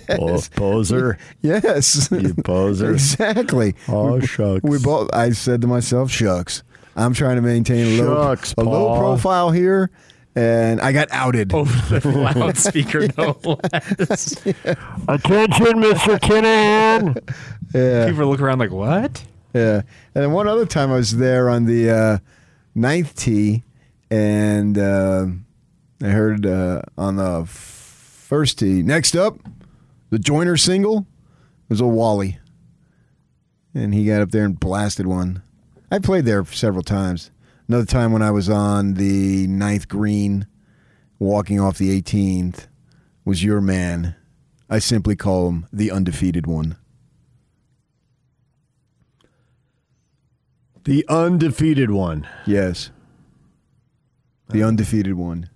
Oh, 0.10 0.42
poser. 0.56 1.18
Yes. 1.42 2.10
You 2.12 2.34
poser. 2.36 2.94
exactly. 2.94 3.76
Oh, 3.88 4.20
shucks. 4.22 4.64
We 4.64 4.80
both. 4.80 5.10
I 5.14 5.32
said 5.32 5.62
to 5.62 5.68
myself, 5.68 6.10
"Shucks." 6.10 6.64
I'm 6.96 7.14
trying 7.14 7.36
to 7.36 7.42
maintain 7.42 8.00
a 8.00 8.04
low, 8.04 8.36
Shucks, 8.36 8.56
a 8.58 8.64
low 8.64 8.98
profile 8.98 9.52
here, 9.52 9.92
and 10.38 10.80
I 10.82 10.92
got 10.92 11.08
outed. 11.12 11.52
Over 11.54 12.00
the 12.00 12.10
loudspeaker, 12.36 13.08
no 13.18 13.38
less. 13.44 14.34
Attention, 15.08 15.82
Mr. 15.82 16.20
Kinahan. 16.20 17.18
Yeah, 17.74 18.10
People 18.10 18.28
look 18.28 18.40
around 18.40 18.60
like, 18.60 18.70
what? 18.72 19.24
yeah. 19.54 19.82
And 20.14 20.24
then 20.24 20.32
one 20.32 20.48
other 20.48 20.66
time 20.68 20.92
I 20.92 20.96
was 20.98 21.18
there 21.18 21.50
on 21.50 21.66
the 21.66 21.90
uh, 21.90 22.18
ninth 22.76 23.16
tee, 23.16 23.64
and 24.12 24.78
uh, 24.78 25.26
I 26.04 26.08
heard 26.08 26.46
uh, 26.46 26.82
on 26.98 27.16
the 27.16 27.46
first 27.48 28.60
tee. 28.60 28.84
Next 28.84 29.16
up, 29.16 29.40
the 30.12 30.20
joiner 30.20 30.56
single 30.56 31.08
was 31.68 31.82
a 31.82 31.88
Wally, 31.88 32.38
and 33.74 33.92
he 33.94 34.06
got 34.06 34.22
up 34.22 34.30
there 34.32 34.46
and 34.46 34.60
blasted 34.60 35.08
one. 35.08 35.42
I 35.92 35.98
played 36.00 36.26
there 36.26 36.46
several 36.46 36.84
times. 36.84 37.32
Another 37.68 37.86
time 37.86 38.14
when 38.14 38.22
I 38.22 38.32
was 38.32 38.50
on 38.50 38.94
the 38.94 39.46
ninth 39.48 39.90
green, 39.90 40.48
walking 41.20 41.60
off 41.60 41.78
the 41.78 42.02
18th, 42.02 42.68
was 43.26 43.44
your 43.44 43.60
man. 43.60 44.16
I 44.70 44.80
simply 44.80 45.18
call 45.18 45.50
him 45.50 45.68
the 45.74 45.92
undefeated 45.92 46.48
one. 46.48 46.78
The 50.86 51.06
undefeated 51.10 51.92
one. 51.92 52.26
Yes. 52.46 52.92
The 54.50 54.64
undefeated 54.64 55.16
one. 55.16 55.50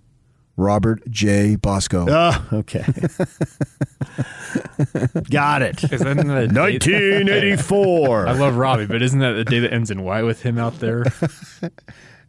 Robert 0.56 1.02
J. 1.10 1.56
Bosco. 1.56 2.06
Oh, 2.08 2.46
okay. 2.52 2.84
Got 5.30 5.62
it. 5.62 5.82
Isn't 5.92 6.26
that 6.26 6.44
a 6.44 6.48
date- 6.48 6.86
1984. 6.86 8.26
I 8.28 8.32
love 8.32 8.56
Robbie, 8.56 8.86
but 8.86 9.02
isn't 9.02 9.20
that 9.20 9.32
the 9.32 9.44
day 9.44 9.60
that 9.60 9.72
ends 9.72 9.90
in 9.90 10.02
Y 10.02 10.22
with 10.22 10.42
him 10.42 10.58
out 10.58 10.78
there? 10.80 11.04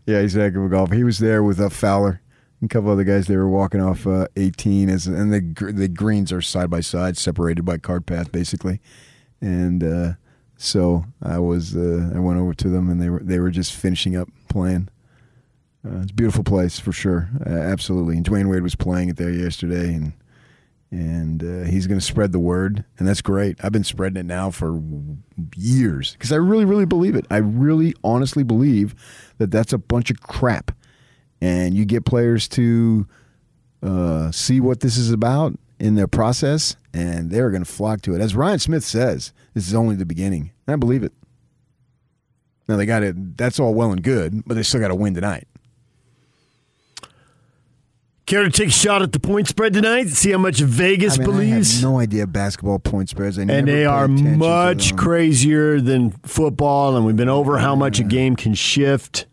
Yeah, 0.06 0.22
he's 0.22 0.36
a 0.36 0.42
heck 0.42 0.56
of 0.58 0.66
a 0.66 0.68
golfer. 0.68 0.96
He 0.96 1.06
was 1.06 1.20
there 1.20 1.42
with 1.42 1.62
uh, 1.62 1.70
Fowler 1.70 2.20
and 2.60 2.70
a 2.70 2.74
couple 2.74 2.92
other 2.92 3.06
guys. 3.06 3.28
They 3.28 3.38
were 3.38 3.48
walking 3.48 3.80
off 3.80 4.06
uh, 4.06 4.28
18, 4.36 4.90
as 4.90 5.08
and 5.08 5.32
the 5.32 5.40
gr- 5.40 5.72
the 5.72 5.88
greens 5.88 6.34
are 6.34 6.42
side 6.42 6.70
by 6.70 6.82
side, 6.82 7.16
separated 7.16 7.64
by 7.64 7.78
cart 7.78 8.06
path, 8.06 8.30
basically. 8.30 8.82
And 9.40 9.82
uh, 9.82 10.14
so 10.58 11.06
I 11.22 11.40
was 11.40 11.74
uh, 11.74 12.12
I 12.14 12.20
went 12.20 12.38
over 12.38 12.54
to 12.54 12.68
them, 12.68 12.90
and 12.90 13.02
they 13.02 13.10
were 13.10 13.22
they 13.24 13.40
were 13.40 13.50
just 13.50 13.72
finishing 13.72 14.18
up 14.18 14.28
playing. 14.50 14.90
Uh, 15.86 16.00
it's 16.02 16.12
a 16.12 16.16
beautiful 16.16 16.44
place 16.44 16.80
for 16.80 16.92
sure, 16.92 17.30
uh, 17.46 17.50
absolutely. 17.50 18.16
And 18.16 18.26
Dwyane 18.26 18.50
Wade 18.50 18.64
was 18.64 18.76
playing 18.76 19.10
it 19.10 19.18
there 19.18 19.32
yesterday, 19.32 19.94
and 19.94 20.14
and 20.92 21.44
uh, 21.44 21.68
he's 21.68 21.88
going 21.88 22.00
to 22.00 22.06
spread 22.06 22.32
the 22.32 22.40
word, 22.40 22.86
and 23.00 23.08
that's 23.08 23.22
great. 23.22 23.58
I've 23.64 23.72
been 23.72 23.84
spreading 23.84 24.18
it 24.18 24.26
now 24.28 24.52
for 24.52 24.80
years 25.56 26.14
because 26.14 26.32
I 26.32 26.36
really, 26.36 26.66
really 26.66 26.86
believe 26.86 27.16
it. 27.16 27.26
I 27.32 27.38
really, 27.38 27.96
honestly 28.04 28.44
believe 28.44 28.94
that 29.40 29.50
that's 29.50 29.74
a 29.74 29.80
bunch 29.80 30.12
of 30.12 30.22
crap, 30.22 30.72
and 31.42 31.74
you 31.74 31.84
get 31.84 32.06
players 32.06 32.48
to 32.50 33.08
uh, 33.82 34.32
see 34.32 34.62
what 34.62 34.82
this 34.82 34.96
is 34.96 35.12
about 35.12 35.58
in 35.80 35.96
their 35.96 36.08
process, 36.08 36.78
and 36.94 37.32
they're 37.32 37.50
going 37.50 37.66
to 37.66 37.72
flock 37.72 38.02
to 38.04 38.16
it. 38.16 38.22
As 38.22 38.36
Ryan 38.36 38.60
Smith 38.60 38.84
says, 38.86 39.34
this 39.56 39.68
is 39.68 39.74
only 39.74 39.96
the 39.96 40.06
beginning. 40.06 40.52
I 40.68 40.76
believe 40.76 41.04
it. 41.04 41.12
Now 42.70 42.78
they 42.78 42.86
got 42.86 43.04
it. 43.04 43.36
That's 43.36 43.60
all 43.60 43.74
well 43.74 43.92
and 43.92 44.02
good, 44.04 44.44
but 44.46 44.54
they 44.54 44.64
still 44.64 44.80
got 44.80 44.90
to 44.90 44.96
win 44.96 45.16
tonight. 45.16 45.48
Care 48.34 48.46
to 48.46 48.50
take 48.50 48.70
a 48.70 48.72
shot 48.72 49.04
at 49.04 49.12
the 49.12 49.20
point 49.20 49.48
spread 49.48 49.74
tonight? 49.74 50.08
See 50.08 50.32
how 50.32 50.40
much 50.40 50.60
Vegas 50.60 51.14
I 51.14 51.18
mean, 51.20 51.22
I 51.22 51.32
believes? 51.32 51.76
have 51.76 51.84
no 51.84 52.00
idea 52.00 52.26
basketball 52.26 52.80
point 52.80 53.08
spreads. 53.08 53.38
I 53.38 53.44
and 53.44 53.68
they 53.68 53.86
are 53.86 54.08
much 54.08 54.96
crazier 54.96 55.80
than 55.80 56.10
football, 56.24 56.98
and 56.98 57.06
we've 57.06 57.16
been 57.16 57.30
over 57.30 57.60
how 57.60 57.76
much 57.76 58.00
a 58.00 58.04
game 58.04 58.36
can 58.36 58.56
shift. 58.56 59.28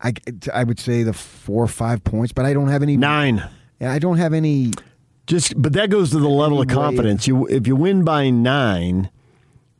I, 0.00 0.14
I 0.54 0.64
would 0.64 0.80
say 0.80 1.02
the 1.02 1.12
four 1.12 1.62
or 1.62 1.68
five 1.68 2.02
points, 2.02 2.32
but 2.32 2.46
I 2.46 2.54
don't 2.54 2.68
have 2.68 2.82
any. 2.82 2.96
Nine. 2.96 3.46
Yeah, 3.78 3.92
I 3.92 3.98
don't 3.98 4.16
have 4.16 4.32
any. 4.32 4.72
Just, 5.26 5.60
but 5.60 5.74
that 5.74 5.90
goes 5.90 6.08
to 6.12 6.18
the 6.18 6.30
level 6.30 6.62
of 6.62 6.68
confidence. 6.68 7.28
You, 7.28 7.46
if 7.48 7.66
you 7.66 7.76
win 7.76 8.04
by 8.04 8.30
nine, 8.30 9.10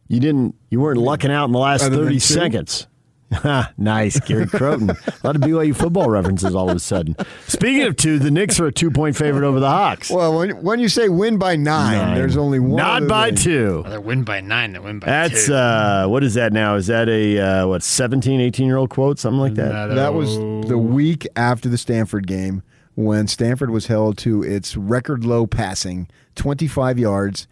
you 0.07 0.21
didn't, 0.21 0.55
you 0.69 0.81
weren't 0.81 1.01
lucking 1.01 1.31
out 1.31 1.47
in 1.47 1.53
the 1.53 1.59
last 1.59 1.85
thirty 1.85 2.19
seconds. 2.19 2.89
Ha, 3.33 3.73
nice, 3.79 4.19
Gary 4.21 4.47
Crowton. 4.47 4.89
a 5.23 5.27
lot 5.27 5.37
of 5.37 5.43
BYU 5.43 5.77
football 5.77 6.09
references 6.09 6.55
all 6.55 6.71
of 6.71 6.77
a 6.77 6.81
sudden. 6.81 7.15
Speaking 7.47 7.83
of 7.83 7.97
two, 7.97 8.19
the 8.19 8.31
Knicks 8.31 8.59
are 8.59 8.67
a 8.67 8.73
two-point 8.73 9.17
favorite 9.17 9.47
over 9.47 9.61
the 9.61 9.69
Hawks. 9.69 10.11
Well, 10.11 10.39
when, 10.39 10.63
when 10.63 10.81
you 10.81 10.89
say 10.89 11.09
win 11.11 11.37
by 11.37 11.57
nine, 11.57 11.99
Nine. 11.99 12.15
there's 12.17 12.37
only 12.39 12.59
one. 12.59 12.77
Not 12.77 13.07
by 13.07 13.27
thing. 13.29 13.37
two. 13.37 13.85
They 13.87 13.99
win 13.99 14.25
by 14.25 14.41
nine. 14.41 14.73
They 14.73 14.79
win 14.79 14.99
by 14.99 15.07
That's 15.07 15.47
two. 15.47 15.55
uh, 15.55 16.07
what 16.07 16.25
is 16.25 16.35
that 16.35 16.53
now? 16.55 16.77
Is 16.77 16.87
that 16.87 17.09
a 17.11 17.39
uh, 17.39 17.67
what 17.67 17.83
17, 17.83 18.41
18 18.41 18.67
year 18.67 18.79
old 18.79 18.89
quote, 18.91 19.19
something 19.19 19.41
like 19.41 19.55
that? 19.55 19.73
Not 19.73 19.91
a- 19.91 19.95
That 19.95 20.15
was 20.15 20.37
the 20.69 20.79
week 20.79 21.27
after 21.37 21.69
the 21.69 21.77
Stanford 21.79 22.27
game 22.27 22.63
when 22.95 23.27
Stanford 23.29 23.71
was 23.71 23.87
held 23.89 24.17
to 24.19 24.43
its 24.43 24.75
record 24.77 25.25
low 25.25 25.47
passing, 25.47 26.09
25 26.37 26.99
yards, 26.99 27.47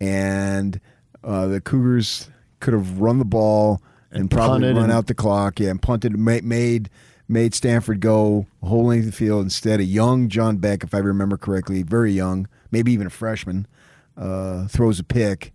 and 0.00 0.80
uh, 1.24 1.46
the 1.46 1.60
Cougars 1.60 2.28
could 2.60 2.74
have 2.74 3.00
run 3.00 3.18
the 3.18 3.24
ball 3.24 3.80
and, 4.12 4.30
probably 4.30 4.68
run 4.68 4.84
and- 4.84 4.92
out 4.92 5.06
the 5.06 5.14
clock. 5.14 5.60
Yeah, 5.60 5.70
and 5.70 5.80
punted, 5.82 6.16
made 6.18 6.90
made 7.28 7.54
Stanford 7.54 8.00
go 8.00 8.46
whole 8.62 8.86
length 8.86 9.06
of 9.06 9.10
the 9.12 9.16
field 9.16 9.42
instead. 9.44 9.80
A 9.80 9.84
young 9.84 10.28
John 10.28 10.58
Beck, 10.58 10.84
if 10.84 10.94
I 10.94 10.98
remember 10.98 11.36
correctly, 11.36 11.82
very 11.82 12.12
young, 12.12 12.46
maybe 12.70 12.92
even 12.92 13.06
a 13.06 13.10
freshman, 13.10 13.66
uh, 14.16 14.66
throws 14.68 14.98
a 14.98 15.04
pick. 15.04 15.52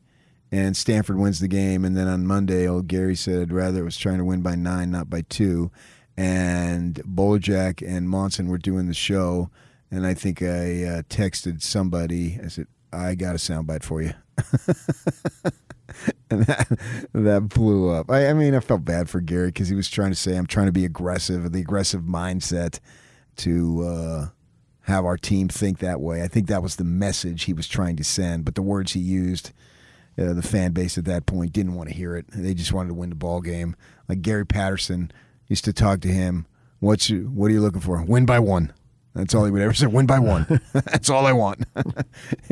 And 0.51 0.77
Stanford 0.77 1.17
wins 1.17 1.39
the 1.39 1.49
game, 1.49 1.83
and 1.83 1.95
then 1.97 2.07
on 2.07 2.25
Monday, 2.25 2.67
old 2.67 2.87
Gary 2.87 3.15
said, 3.15 3.41
"I'd 3.41 3.51
rather 3.53 3.81
it 3.81 3.83
was 3.83 3.97
trying 3.97 4.17
to 4.17 4.25
win 4.25 4.41
by 4.41 4.55
nine, 4.55 4.89
not 4.91 5.09
by 5.09 5.21
two 5.21 5.71
and 6.17 6.95
Bowlerjack 7.05 7.87
and 7.87 8.09
Monson 8.09 8.47
were 8.47 8.57
doing 8.57 8.87
the 8.87 8.93
show, 8.93 9.51
and 9.91 10.05
I 10.05 10.15
think 10.15 10.41
I 10.41 10.45
uh, 10.83 11.01
texted 11.03 11.61
somebody. 11.61 12.39
I 12.43 12.47
said, 12.47 12.67
"I 12.91 13.13
got 13.15 13.35
a 13.35 13.37
soundbite 13.37 13.83
for 13.83 14.01
you," 14.01 14.13
and 16.29 16.43
that 16.43 16.67
that 17.13 17.49
blew 17.49 17.89
up. 17.89 18.09
I, 18.11 18.27
I 18.27 18.33
mean, 18.33 18.55
I 18.55 18.59
felt 18.59 18.83
bad 18.85 19.09
for 19.09 19.21
Gary 19.21 19.47
because 19.47 19.69
he 19.69 19.75
was 19.75 19.89
trying 19.89 20.11
to 20.11 20.15
say, 20.15 20.35
"I'm 20.35 20.47
trying 20.47 20.67
to 20.67 20.71
be 20.71 20.85
aggressive," 20.85 21.51
the 21.51 21.61
aggressive 21.61 22.01
mindset 22.01 22.79
to 23.37 23.83
uh, 23.83 24.27
have 24.81 25.05
our 25.05 25.17
team 25.17 25.47
think 25.47 25.79
that 25.79 26.01
way. 26.01 26.23
I 26.23 26.27
think 26.27 26.47
that 26.47 26.63
was 26.63 26.75
the 26.75 26.83
message 26.83 27.43
he 27.43 27.53
was 27.53 27.67
trying 27.67 27.95
to 27.97 28.03
send, 28.03 28.45
but 28.45 28.55
the 28.55 28.61
words 28.61 28.93
he 28.93 28.99
used. 28.99 29.51
Uh, 30.19 30.33
the 30.33 30.41
fan 30.41 30.71
base 30.71 30.97
at 30.97 31.05
that 31.05 31.27
point 31.27 31.53
didn't 31.53 31.75
want 31.75 31.89
to 31.89 31.95
hear 31.95 32.15
it. 32.15 32.25
They 32.29 32.55
just 32.55 32.73
wanted 32.73 32.87
to 32.87 32.95
win 32.95 33.11
the 33.11 33.15
ball 33.15 33.39
game. 33.39 33.75
Like 34.09 34.23
Gary 34.23 34.47
Patterson 34.47 35.11
used 35.47 35.63
to 35.65 35.73
talk 35.73 36.01
to 36.01 36.07
him. 36.07 36.47
What's 36.79 37.07
you, 37.07 37.25
what 37.25 37.51
are 37.51 37.53
you 37.53 37.61
looking 37.61 37.81
for? 37.81 38.01
Win 38.03 38.25
by 38.25 38.39
one. 38.39 38.73
That's 39.17 39.33
all 39.33 39.45
he 39.45 39.51
would 39.51 39.61
ever 39.61 39.73
say. 39.73 39.87
Win 39.87 40.05
by 40.05 40.19
one. 40.19 40.61
that's 40.73 41.09
all 41.09 41.25
I 41.25 41.33
want. 41.33 41.65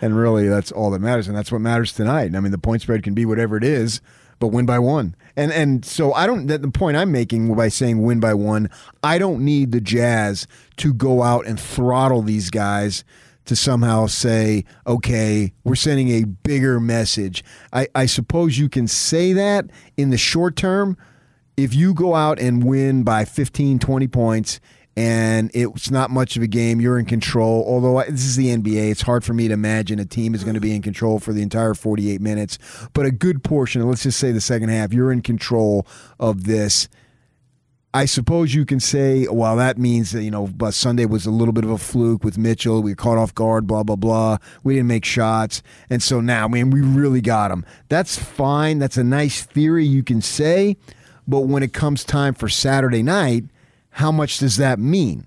and 0.00 0.16
really, 0.16 0.48
that's 0.48 0.72
all 0.72 0.90
that 0.90 1.00
matters, 1.00 1.28
and 1.28 1.36
that's 1.36 1.52
what 1.52 1.60
matters 1.60 1.92
tonight. 1.92 2.34
I 2.34 2.40
mean, 2.40 2.52
the 2.52 2.58
point 2.58 2.82
spread 2.82 3.02
can 3.02 3.14
be 3.14 3.24
whatever 3.24 3.56
it 3.56 3.64
is, 3.64 4.00
but 4.40 4.48
win 4.48 4.66
by 4.66 4.80
one. 4.80 5.14
And 5.36 5.52
and 5.52 5.84
so 5.84 6.12
I 6.12 6.26
don't. 6.26 6.48
That 6.48 6.62
the 6.62 6.70
point 6.70 6.96
I'm 6.96 7.12
making 7.12 7.54
by 7.54 7.68
saying 7.68 8.02
win 8.02 8.18
by 8.18 8.34
one, 8.34 8.68
I 9.02 9.18
don't 9.18 9.44
need 9.44 9.70
the 9.70 9.80
Jazz 9.80 10.48
to 10.78 10.92
go 10.92 11.22
out 11.22 11.46
and 11.46 11.58
throttle 11.58 12.22
these 12.22 12.50
guys 12.50 13.04
to 13.44 13.56
somehow 13.56 14.06
say, 14.06 14.64
okay, 14.86 15.54
we're 15.64 15.74
sending 15.74 16.10
a 16.10 16.24
bigger 16.24 16.78
message. 16.78 17.42
I, 17.72 17.88
I 17.94 18.04
suppose 18.04 18.58
you 18.58 18.68
can 18.68 18.86
say 18.86 19.32
that 19.32 19.66
in 19.96 20.10
the 20.10 20.18
short 20.18 20.54
term. 20.54 20.98
If 21.56 21.74
you 21.74 21.92
go 21.92 22.14
out 22.14 22.38
and 22.38 22.62
win 22.62 23.02
by 23.02 23.24
15, 23.24 23.80
20 23.80 24.06
points 24.06 24.60
and 24.98 25.52
it's 25.54 25.92
not 25.92 26.10
much 26.10 26.36
of 26.36 26.42
a 26.42 26.48
game, 26.48 26.80
you're 26.80 26.98
in 26.98 27.04
control. 27.04 27.64
Although 27.68 28.02
this 28.10 28.24
is 28.24 28.34
the 28.34 28.48
NBA, 28.48 28.90
it's 28.90 29.02
hard 29.02 29.22
for 29.22 29.32
me 29.32 29.46
to 29.46 29.54
imagine 29.54 30.00
a 30.00 30.04
team 30.04 30.34
is 30.34 30.42
going 30.42 30.54
to 30.54 30.60
be 30.60 30.74
in 30.74 30.82
control 30.82 31.20
for 31.20 31.32
the 31.32 31.40
entire 31.40 31.74
48 31.74 32.20
minutes. 32.20 32.58
But 32.94 33.06
a 33.06 33.12
good 33.12 33.44
portion, 33.44 33.88
let's 33.88 34.02
just 34.02 34.18
say 34.18 34.32
the 34.32 34.40
second 34.40 34.70
half, 34.70 34.92
you're 34.92 35.12
in 35.12 35.22
control 35.22 35.86
of 36.18 36.46
this. 36.46 36.88
I 37.94 38.06
suppose 38.06 38.54
you 38.54 38.66
can 38.66 38.80
say, 38.80 39.28
well, 39.30 39.54
that 39.54 39.78
means 39.78 40.10
that, 40.10 40.24
you 40.24 40.32
know, 40.32 40.48
but 40.48 40.74
Sunday 40.74 41.06
was 41.06 41.26
a 41.26 41.30
little 41.30 41.54
bit 41.54 41.62
of 41.62 41.70
a 41.70 41.78
fluke 41.78 42.24
with 42.24 42.36
Mitchell. 42.36 42.82
We 42.82 42.96
caught 42.96 43.18
off 43.18 43.32
guard, 43.32 43.68
blah, 43.68 43.84
blah, 43.84 43.94
blah. 43.94 44.38
We 44.64 44.74
didn't 44.74 44.88
make 44.88 45.04
shots. 45.04 45.62
And 45.88 46.02
so 46.02 46.20
now, 46.20 46.46
I 46.46 46.48
mean, 46.48 46.70
we 46.70 46.80
really 46.80 47.20
got 47.20 47.50
them. 47.50 47.64
That's 47.88 48.18
fine. 48.18 48.80
That's 48.80 48.96
a 48.96 49.04
nice 49.04 49.44
theory 49.44 49.86
you 49.86 50.02
can 50.02 50.20
say. 50.22 50.76
But 51.28 51.42
when 51.42 51.62
it 51.62 51.72
comes 51.72 52.02
time 52.02 52.34
for 52.34 52.48
Saturday 52.48 53.04
night, 53.04 53.44
how 53.98 54.12
much 54.12 54.38
does 54.38 54.58
that 54.58 54.78
mean? 54.78 55.26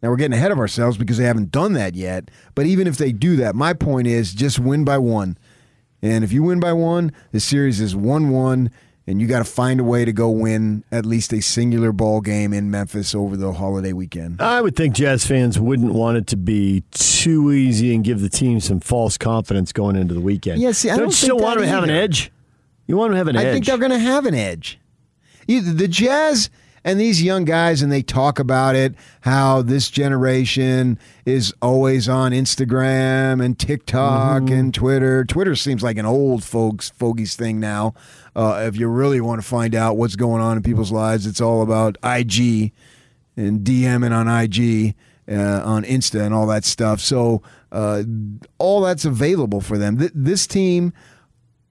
Now 0.00 0.10
we're 0.10 0.16
getting 0.16 0.38
ahead 0.38 0.52
of 0.52 0.58
ourselves 0.60 0.96
because 0.96 1.18
they 1.18 1.24
haven't 1.24 1.50
done 1.50 1.72
that 1.72 1.96
yet. 1.96 2.30
But 2.54 2.66
even 2.66 2.86
if 2.86 2.96
they 2.96 3.10
do 3.10 3.34
that, 3.36 3.56
my 3.56 3.72
point 3.72 4.06
is 4.06 4.32
just 4.32 4.60
win 4.60 4.84
by 4.84 4.98
one. 4.98 5.36
And 6.00 6.22
if 6.22 6.30
you 6.30 6.44
win 6.44 6.60
by 6.60 6.72
one, 6.74 7.10
the 7.32 7.40
series 7.40 7.80
is 7.80 7.96
1 7.96 8.30
1. 8.30 8.70
and 9.08 9.20
you 9.20 9.26
got 9.26 9.38
to 9.38 9.44
find 9.44 9.80
a 9.80 9.84
way 9.84 10.04
to 10.04 10.12
go 10.12 10.30
win 10.30 10.84
at 10.92 11.04
least 11.06 11.32
a 11.32 11.40
singular 11.40 11.90
ball 11.90 12.20
game 12.20 12.52
in 12.52 12.70
Memphis 12.70 13.16
over 13.16 13.36
the 13.36 13.54
holiday 13.54 13.92
weekend. 13.92 14.40
I 14.40 14.60
would 14.60 14.76
think 14.76 14.94
Jazz 14.94 15.26
fans 15.26 15.58
wouldn't 15.58 15.92
want 15.92 16.18
it 16.18 16.28
to 16.28 16.36
be 16.36 16.84
too 16.92 17.50
easy 17.50 17.92
and 17.96 18.04
give 18.04 18.20
the 18.20 18.28
team 18.28 18.60
some 18.60 18.78
false 18.78 19.18
confidence 19.18 19.72
going 19.72 19.96
into 19.96 20.14
the 20.14 20.20
weekend. 20.20 20.60
Yeah, 20.60 20.70
see, 20.70 20.88
I 20.88 20.92
don't, 20.92 21.00
don't 21.00 21.08
you 21.08 21.14
still 21.14 21.38
think 21.38 21.48
want 21.48 21.60
to 21.60 21.66
have 21.66 21.82
an 21.82 21.90
edge. 21.90 22.30
You 22.86 22.96
want 22.96 23.12
to 23.12 23.16
have 23.16 23.26
an 23.26 23.36
I 23.36 23.44
edge. 23.44 23.54
think 23.54 23.66
they're 23.66 23.76
going 23.78 23.90
to 23.90 23.98
have 23.98 24.24
an 24.24 24.34
edge. 24.34 24.78
The 25.48 25.88
Jazz 25.88 26.50
and 26.84 26.98
these 27.00 27.22
young 27.22 27.44
guys, 27.44 27.82
and 27.82 27.90
they 27.92 28.02
talk 28.02 28.38
about 28.38 28.74
it 28.76 28.94
how 29.22 29.62
this 29.62 29.90
generation 29.90 30.98
is 31.26 31.52
always 31.60 32.08
on 32.08 32.32
Instagram 32.32 33.44
and 33.44 33.58
TikTok 33.58 34.42
Mm-hmm. 34.44 34.52
and 34.54 34.74
Twitter. 34.74 35.24
Twitter 35.24 35.54
seems 35.56 35.82
like 35.82 35.96
an 35.98 36.06
old 36.06 36.44
folks 36.44 36.90
fogies 36.90 37.34
thing 37.36 37.60
now. 37.60 37.94
Uh, 38.36 38.64
if 38.66 38.76
you 38.76 38.88
really 38.88 39.20
want 39.20 39.40
to 39.40 39.46
find 39.46 39.74
out 39.74 39.96
what's 39.96 40.16
going 40.16 40.40
on 40.40 40.56
in 40.56 40.62
people's 40.62 40.92
lives, 40.92 41.26
it's 41.26 41.40
all 41.40 41.62
about 41.62 41.96
IG 42.04 42.72
and 43.36 43.60
DMing 43.60 44.12
on 44.12 44.28
IG, 44.28 44.94
uh, 45.30 45.62
on 45.64 45.84
Insta, 45.84 46.24
and 46.24 46.32
all 46.34 46.46
that 46.46 46.64
stuff. 46.64 47.00
So 47.00 47.42
uh, 47.72 48.02
all 48.58 48.80
that's 48.80 49.04
available 49.04 49.60
for 49.60 49.76
them. 49.78 49.98
Th- 49.98 50.12
this 50.14 50.46
team 50.46 50.92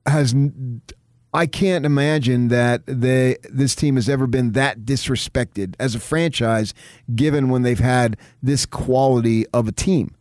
has. 0.05 0.33
I 1.33 1.45
can't 1.45 1.85
imagine 1.85 2.47
that 2.47 2.83
they 2.85 3.37
this 3.49 3.75
team 3.75 3.95
has 3.95 4.07
ever 4.07 4.27
been 4.27 4.53
that 4.53 4.81
disrespected 4.81 5.75
as 5.79 5.93
a 5.93 5.99
franchise, 5.99 6.73
given 7.15 7.49
when 7.49 7.63
they've 7.63 7.79
had 7.79 8.17
this 8.41 8.65
quality 8.65 9.45
of 9.47 9.67
a 9.67 9.71
team, 9.71 10.15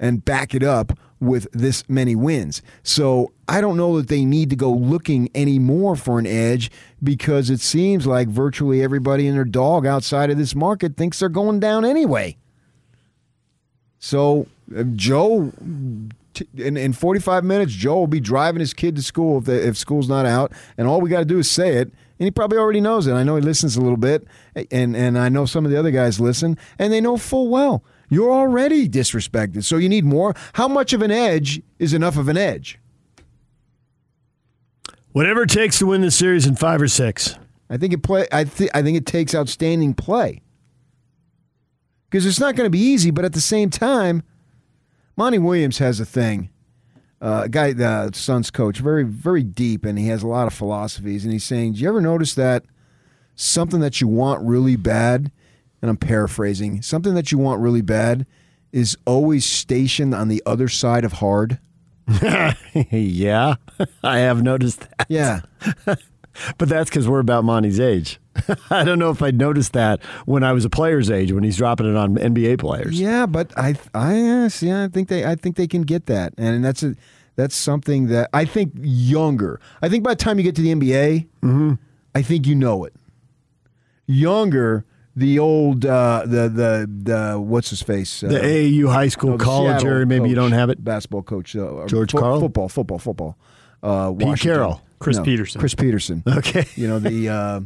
and 0.00 0.24
back 0.24 0.54
it 0.54 0.62
up 0.62 0.98
with 1.20 1.48
this 1.52 1.88
many 1.88 2.14
wins. 2.14 2.62
So 2.82 3.32
I 3.48 3.60
don't 3.60 3.76
know 3.76 3.96
that 3.98 4.08
they 4.08 4.24
need 4.24 4.50
to 4.50 4.56
go 4.56 4.70
looking 4.70 5.28
anymore 5.34 5.96
for 5.96 6.18
an 6.18 6.26
edge 6.26 6.70
because 7.02 7.50
it 7.50 7.60
seems 7.60 8.06
like 8.06 8.28
virtually 8.28 8.82
everybody 8.82 9.26
and 9.26 9.36
their 9.36 9.44
dog 9.44 9.86
outside 9.86 10.30
of 10.30 10.38
this 10.38 10.54
market 10.54 10.96
thinks 10.96 11.18
they're 11.18 11.28
going 11.28 11.60
down 11.60 11.84
anyway. 11.84 12.36
So 13.98 14.46
uh, 14.76 14.84
Joe, 14.94 15.52
in, 16.56 16.76
in 16.76 16.92
45 16.92 17.44
minutes, 17.44 17.72
Joe 17.72 17.96
will 17.96 18.06
be 18.06 18.20
driving 18.20 18.60
his 18.60 18.74
kid 18.74 18.96
to 18.96 19.02
school 19.02 19.38
if, 19.38 19.44
they, 19.44 19.58
if 19.58 19.76
school's 19.76 20.08
not 20.08 20.26
out, 20.26 20.52
and 20.76 20.88
all 20.88 21.00
we 21.00 21.10
got 21.10 21.20
to 21.20 21.24
do 21.24 21.38
is 21.38 21.50
say 21.50 21.76
it. 21.76 21.92
And 22.20 22.24
he 22.24 22.30
probably 22.32 22.58
already 22.58 22.80
knows 22.80 23.06
it. 23.06 23.12
I 23.12 23.22
know 23.22 23.36
he 23.36 23.42
listens 23.42 23.76
a 23.76 23.80
little 23.80 23.96
bit, 23.96 24.26
and 24.72 24.96
and 24.96 25.16
I 25.16 25.28
know 25.28 25.46
some 25.46 25.64
of 25.64 25.70
the 25.70 25.78
other 25.78 25.92
guys 25.92 26.18
listen, 26.18 26.58
and 26.76 26.92
they 26.92 27.00
know 27.00 27.16
full 27.16 27.48
well 27.48 27.84
you're 28.08 28.32
already 28.32 28.88
disrespected. 28.88 29.64
So 29.64 29.76
you 29.76 29.88
need 29.88 30.04
more. 30.04 30.34
How 30.54 30.68
much 30.68 30.92
of 30.92 31.02
an 31.02 31.10
edge 31.10 31.62
is 31.78 31.92
enough 31.92 32.16
of 32.16 32.28
an 32.28 32.36
edge? 32.36 32.78
Whatever 35.12 35.42
it 35.42 35.50
takes 35.50 35.78
to 35.78 35.86
win 35.86 36.00
this 36.00 36.16
series 36.16 36.46
in 36.46 36.56
five 36.56 36.80
or 36.80 36.88
six. 36.88 37.36
I 37.70 37.76
think 37.76 37.92
it 37.92 38.02
play. 38.02 38.26
I 38.32 38.44
think 38.44 38.70
I 38.74 38.82
think 38.82 38.96
it 38.96 39.04
takes 39.04 39.34
outstanding 39.34 39.94
play 39.94 40.42
because 42.08 42.24
it's 42.24 42.40
not 42.40 42.56
going 42.56 42.66
to 42.66 42.70
be 42.70 42.78
easy. 42.78 43.10
But 43.10 43.24
at 43.24 43.34
the 43.34 43.40
same 43.40 43.68
time, 43.68 44.22
Monty 45.18 45.38
Williams 45.38 45.78
has 45.78 45.98
a 45.98 46.06
thing. 46.06 46.48
Uh, 47.20 47.42
a 47.46 47.48
guy, 47.48 47.72
the 47.72 48.12
Suns 48.14 48.52
coach, 48.52 48.78
very 48.78 49.02
very 49.02 49.42
deep, 49.42 49.84
and 49.84 49.98
he 49.98 50.06
has 50.06 50.22
a 50.22 50.28
lot 50.28 50.46
of 50.46 50.54
philosophies. 50.54 51.24
And 51.24 51.32
he's 51.32 51.42
saying, 51.42 51.72
"Do 51.72 51.80
you 51.80 51.88
ever 51.88 52.00
notice 52.00 52.34
that 52.34 52.64
something 53.34 53.80
that 53.80 54.00
you 54.00 54.06
want 54.06 54.46
really 54.46 54.76
bad?" 54.76 55.32
And 55.82 55.90
I'm 55.90 55.96
paraphrasing. 55.96 56.82
Something 56.82 57.14
that 57.14 57.32
you 57.32 57.38
want 57.38 57.60
really 57.60 57.82
bad 57.82 58.26
is 58.70 58.96
always 59.06 59.44
stationed 59.44 60.14
on 60.14 60.28
the 60.28 60.40
other 60.46 60.68
side 60.68 61.04
of 61.04 61.14
hard. 61.14 61.58
yeah, 62.92 63.56
I 64.04 64.18
have 64.18 64.40
noticed 64.40 64.82
that. 64.82 65.06
Yeah. 65.08 65.40
But 66.56 66.68
that's 66.68 66.88
because 66.88 67.08
we're 67.08 67.18
about 67.18 67.42
Monty's 67.42 67.80
age. 67.80 68.20
I 68.70 68.84
don't 68.84 68.98
know 68.98 69.10
if 69.10 69.22
I'd 69.22 69.36
noticed 69.36 69.72
that 69.72 70.02
when 70.26 70.42
I 70.44 70.52
was 70.52 70.64
a 70.64 70.70
player's 70.70 71.10
age 71.10 71.32
when 71.32 71.44
he's 71.44 71.56
dropping 71.56 71.88
it 71.88 71.96
on 71.96 72.16
NBA 72.16 72.58
players. 72.58 72.98
Yeah, 73.00 73.26
but 73.26 73.52
I 73.56 73.76
I 73.94 74.20
uh, 74.22 74.48
see. 74.48 74.72
I 74.72 74.88
think 74.88 75.08
they 75.08 75.24
I 75.24 75.34
think 75.34 75.56
they 75.56 75.66
can 75.66 75.82
get 75.82 76.06
that, 76.06 76.34
and 76.38 76.64
that's 76.64 76.82
a 76.82 76.94
that's 77.36 77.54
something 77.54 78.08
that 78.08 78.30
I 78.32 78.44
think 78.44 78.72
younger. 78.76 79.60
I 79.80 79.88
think 79.88 80.04
by 80.04 80.10
the 80.10 80.16
time 80.16 80.38
you 80.38 80.44
get 80.44 80.56
to 80.56 80.62
the 80.62 80.74
NBA, 80.74 81.78
I 82.14 82.22
think 82.22 82.46
you 82.46 82.54
know 82.54 82.84
it. 82.84 82.94
Younger, 84.06 84.84
the 85.14 85.38
old 85.38 85.84
uh, 85.84 86.22
the 86.24 86.48
the 86.48 86.90
the 87.02 87.40
what's 87.40 87.70
his 87.70 87.82
face 87.82 88.22
uh, 88.22 88.28
The 88.28 88.38
AAU 88.38 88.90
high 88.92 89.08
school, 89.08 89.30
no, 89.30 89.36
college 89.38 89.80
Seattle 89.80 89.88
area, 89.88 90.06
maybe 90.06 90.28
you 90.30 90.34
don't 90.34 90.52
have 90.52 90.70
it. 90.70 90.82
Basketball 90.82 91.22
coach 91.22 91.54
uh, 91.54 91.86
George 91.86 92.12
fo- 92.12 92.20
Karl? 92.20 92.40
Football, 92.40 92.68
football, 92.68 92.98
football. 92.98 93.38
Uh, 93.82 94.12
Pete 94.12 94.40
Carroll. 94.40 94.80
Chris 94.98 95.18
No, 95.18 95.24
Peterson. 95.24 95.60
Chris 95.60 95.74
Petersen. 95.74 96.22
Okay. 96.26 96.66
You 96.74 96.88
know 96.88 96.98
the 96.98 97.28
uh, 97.28 97.60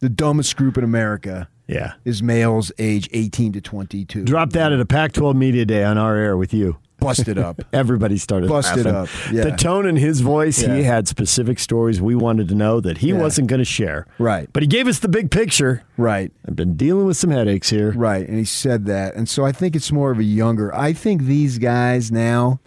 the 0.00 0.08
dumbest 0.08 0.56
group 0.56 0.76
in 0.78 0.84
America 0.84 1.48
Yeah. 1.66 1.94
is 2.04 2.22
males 2.22 2.70
age 2.78 3.08
eighteen 3.12 3.52
to 3.52 3.60
twenty 3.60 4.04
two. 4.04 4.24
Drop 4.24 4.50
that 4.50 4.72
at 4.72 4.80
a 4.80 4.86
Pac 4.86 5.12
12 5.12 5.34
media 5.36 5.64
day 5.64 5.84
on 5.84 5.98
our 5.98 6.16
air 6.16 6.36
with 6.36 6.52
you. 6.54 6.76
busted 6.98 7.36
up. 7.38 7.60
Everybody 7.74 8.16
started 8.16 8.48
Busted 8.48 8.86
laughing. 8.86 8.94
up, 8.94 9.08
yeah. 9.32 9.44
The 9.44 9.56
tone 9.56 9.86
in 9.86 9.96
his 9.96 10.20
voice, 10.22 10.56
he 10.58 10.82
had 10.82 11.06
specific 11.06 11.58
stories 11.58 12.00
we 12.00 12.14
wanted 12.14 12.48
to 12.48 12.54
know 12.54 12.80
that 12.80 12.98
he 12.98 13.08
Yeah. 13.10 13.18
wasn't 13.18 13.48
going 13.48 13.58
to 13.58 13.66
share. 13.66 14.06
Right. 14.18 14.48
But 14.52 14.62
he 14.62 14.66
gave 14.66 14.88
us 14.88 14.98
the 15.00 15.08
big 15.08 15.30
picture. 15.30 15.82
Right. 15.98 16.32
I've 16.48 16.56
been 16.56 16.74
dealing 16.74 17.04
with 17.06 17.18
some 17.18 17.30
headaches 17.30 17.68
here. 17.68 17.92
Right, 17.92 18.26
and 18.26 18.38
he 18.38 18.44
said 18.46 18.86
that, 18.86 19.14
and 19.14 19.28
so 19.28 19.44
I 19.44 19.52
think 19.52 19.76
it's 19.76 19.92
more 19.92 20.10
of 20.10 20.18
a 20.18 20.24
younger. 20.24 20.74
I 20.74 20.94
think 20.94 21.24
these 21.24 21.58
guys 21.58 22.10
now, 22.10 22.60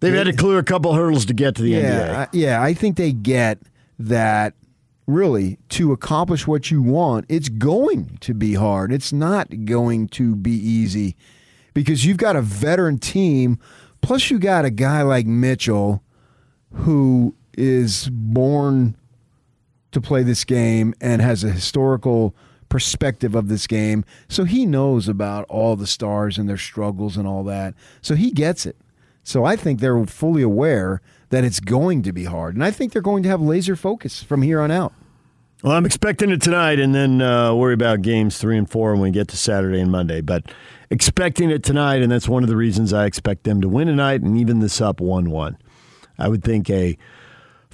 They've 0.00 0.12
had 0.14 0.26
to 0.26 0.34
clear 0.34 0.58
a 0.58 0.62
couple 0.62 0.92
hurdles 0.92 1.24
to 1.26 1.32
get 1.34 1.54
to 1.56 1.62
the 1.62 1.70
yeah, 1.70 2.26
I, 2.30 2.36
yeah, 2.36 2.62
I 2.62 2.74
think 2.74 2.96
they 2.98 3.12
get 3.12 3.58
that. 3.98 4.52
Really, 5.06 5.58
to 5.70 5.92
accomplish 5.92 6.46
what 6.46 6.70
you 6.70 6.80
want, 6.80 7.26
it's 7.28 7.50
going 7.50 8.16
to 8.20 8.32
be 8.32 8.54
hard. 8.54 8.90
It's 8.90 9.12
not 9.12 9.66
going 9.66 10.08
to 10.08 10.34
be 10.34 10.52
easy 10.52 11.14
because 11.74 12.06
you've 12.06 12.16
got 12.16 12.36
a 12.36 12.42
veteran 12.42 12.98
team, 12.98 13.58
plus 14.00 14.30
you 14.30 14.38
got 14.38 14.64
a 14.64 14.70
guy 14.70 15.02
like 15.02 15.26
Mitchell, 15.26 16.02
who 16.72 17.34
is 17.56 18.08
born 18.10 18.96
to 19.92 20.00
play 20.00 20.22
this 20.22 20.44
game 20.44 20.94
and 21.00 21.20
has 21.20 21.44
a 21.44 21.50
historical 21.50 22.34
perspective 22.68 23.34
of 23.34 23.48
this 23.48 23.66
game. 23.66 24.04
So 24.28 24.44
he 24.44 24.66
knows 24.66 25.06
about 25.06 25.44
all 25.48 25.76
the 25.76 25.86
stars 25.86 26.38
and 26.38 26.48
their 26.48 26.56
struggles 26.56 27.16
and 27.16 27.28
all 27.28 27.44
that. 27.44 27.74
So 28.00 28.14
he 28.14 28.30
gets 28.30 28.66
it. 28.66 28.76
So 29.22 29.44
I 29.44 29.54
think 29.54 29.80
they're 29.80 30.04
fully 30.06 30.42
aware 30.42 31.00
that 31.34 31.44
it's 31.44 31.60
going 31.60 32.02
to 32.02 32.12
be 32.12 32.24
hard. 32.24 32.54
And 32.54 32.62
I 32.62 32.70
think 32.70 32.92
they're 32.92 33.02
going 33.02 33.24
to 33.24 33.28
have 33.28 33.40
laser 33.40 33.74
focus 33.74 34.22
from 34.22 34.42
here 34.42 34.60
on 34.60 34.70
out. 34.70 34.92
Well, 35.62 35.72
I'm 35.72 35.86
expecting 35.86 36.30
it 36.30 36.42
tonight, 36.42 36.78
and 36.78 36.94
then 36.94 37.22
uh, 37.22 37.54
worry 37.54 37.74
about 37.74 38.02
games 38.02 38.38
three 38.38 38.58
and 38.58 38.70
four 38.70 38.92
when 38.92 39.00
we 39.00 39.10
get 39.10 39.28
to 39.28 39.36
Saturday 39.36 39.80
and 39.80 39.90
Monday. 39.90 40.20
But 40.20 40.52
expecting 40.90 41.50
it 41.50 41.64
tonight, 41.64 42.02
and 42.02 42.12
that's 42.12 42.28
one 42.28 42.42
of 42.42 42.48
the 42.48 42.56
reasons 42.56 42.92
I 42.92 43.06
expect 43.06 43.44
them 43.44 43.60
to 43.62 43.68
win 43.68 43.88
tonight 43.88 44.20
and 44.20 44.38
even 44.38 44.60
this 44.60 44.80
up 44.80 45.00
one-one. 45.00 45.56
I 46.18 46.28
would 46.28 46.44
think 46.44 46.70
a 46.70 46.96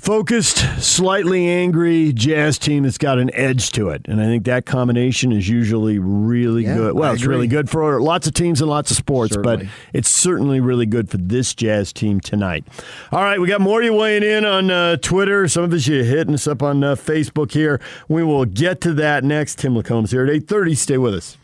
focused, 0.01 0.59
slightly 0.83 1.49
angry 1.49 2.13
Jazz 2.13 2.59
team 2.59 2.85
that's 2.85 2.99
got 2.99 3.19
an 3.19 3.31
edge 3.35 3.71
to 3.73 3.91
it, 3.91 4.03
and 4.07 4.21
I 4.21 4.25
think 4.25 4.45
that 4.45 4.67
combination 4.67 5.33
is 5.33 5.49
usually 5.49 5.99
really 5.99 6.65
Yeah, 6.65 6.75
good. 6.77 6.95
Well, 6.95 7.11
I 7.11 7.15
it's 7.15 7.25
really 7.25 7.47
good 7.47 7.69
for 7.69 8.01
lots 8.01 8.27
of 8.27 8.35
teams 8.35 8.61
and 8.61 8.71
lots 8.71 8.91
of 8.91 8.97
sports, 8.97 9.37
but 9.37 9.63
it's 9.93 10.09
certainly 10.09 10.61
really 10.61 10.87
good 10.87 11.11
for 11.11 11.19
this 11.19 11.55
Jazz 11.55 11.93
team 11.93 12.21
tonight. 12.21 12.65
All 13.13 13.23
right, 13.23 13.41
we 13.41 13.47
got 13.47 13.61
more 13.61 13.81
of 13.81 13.85
you 13.85 13.95
weighing 13.95 14.23
in 14.23 14.45
on 14.45 14.71
uh, 14.71 14.97
Twitter. 14.97 15.47
Some 15.49 15.65
of 15.65 15.73
us 15.73 15.87
you 15.87 16.03
hitting 16.03 16.35
us 16.35 16.47
up 16.47 16.63
on 16.63 16.83
uh, 16.83 16.95
Facebook 16.95 17.53
here. 17.53 17.81
We 18.09 18.23
will 18.23 18.45
get 18.45 18.81
to 18.83 18.95
that 18.95 19.25
next. 19.25 19.59
Tim 19.59 19.75
Lacombs 19.75 20.11
here 20.11 20.25
at 20.25 20.31
8.30. 20.31 20.77
Stay 20.77 20.99
with 20.99 21.15
us. 21.15 21.37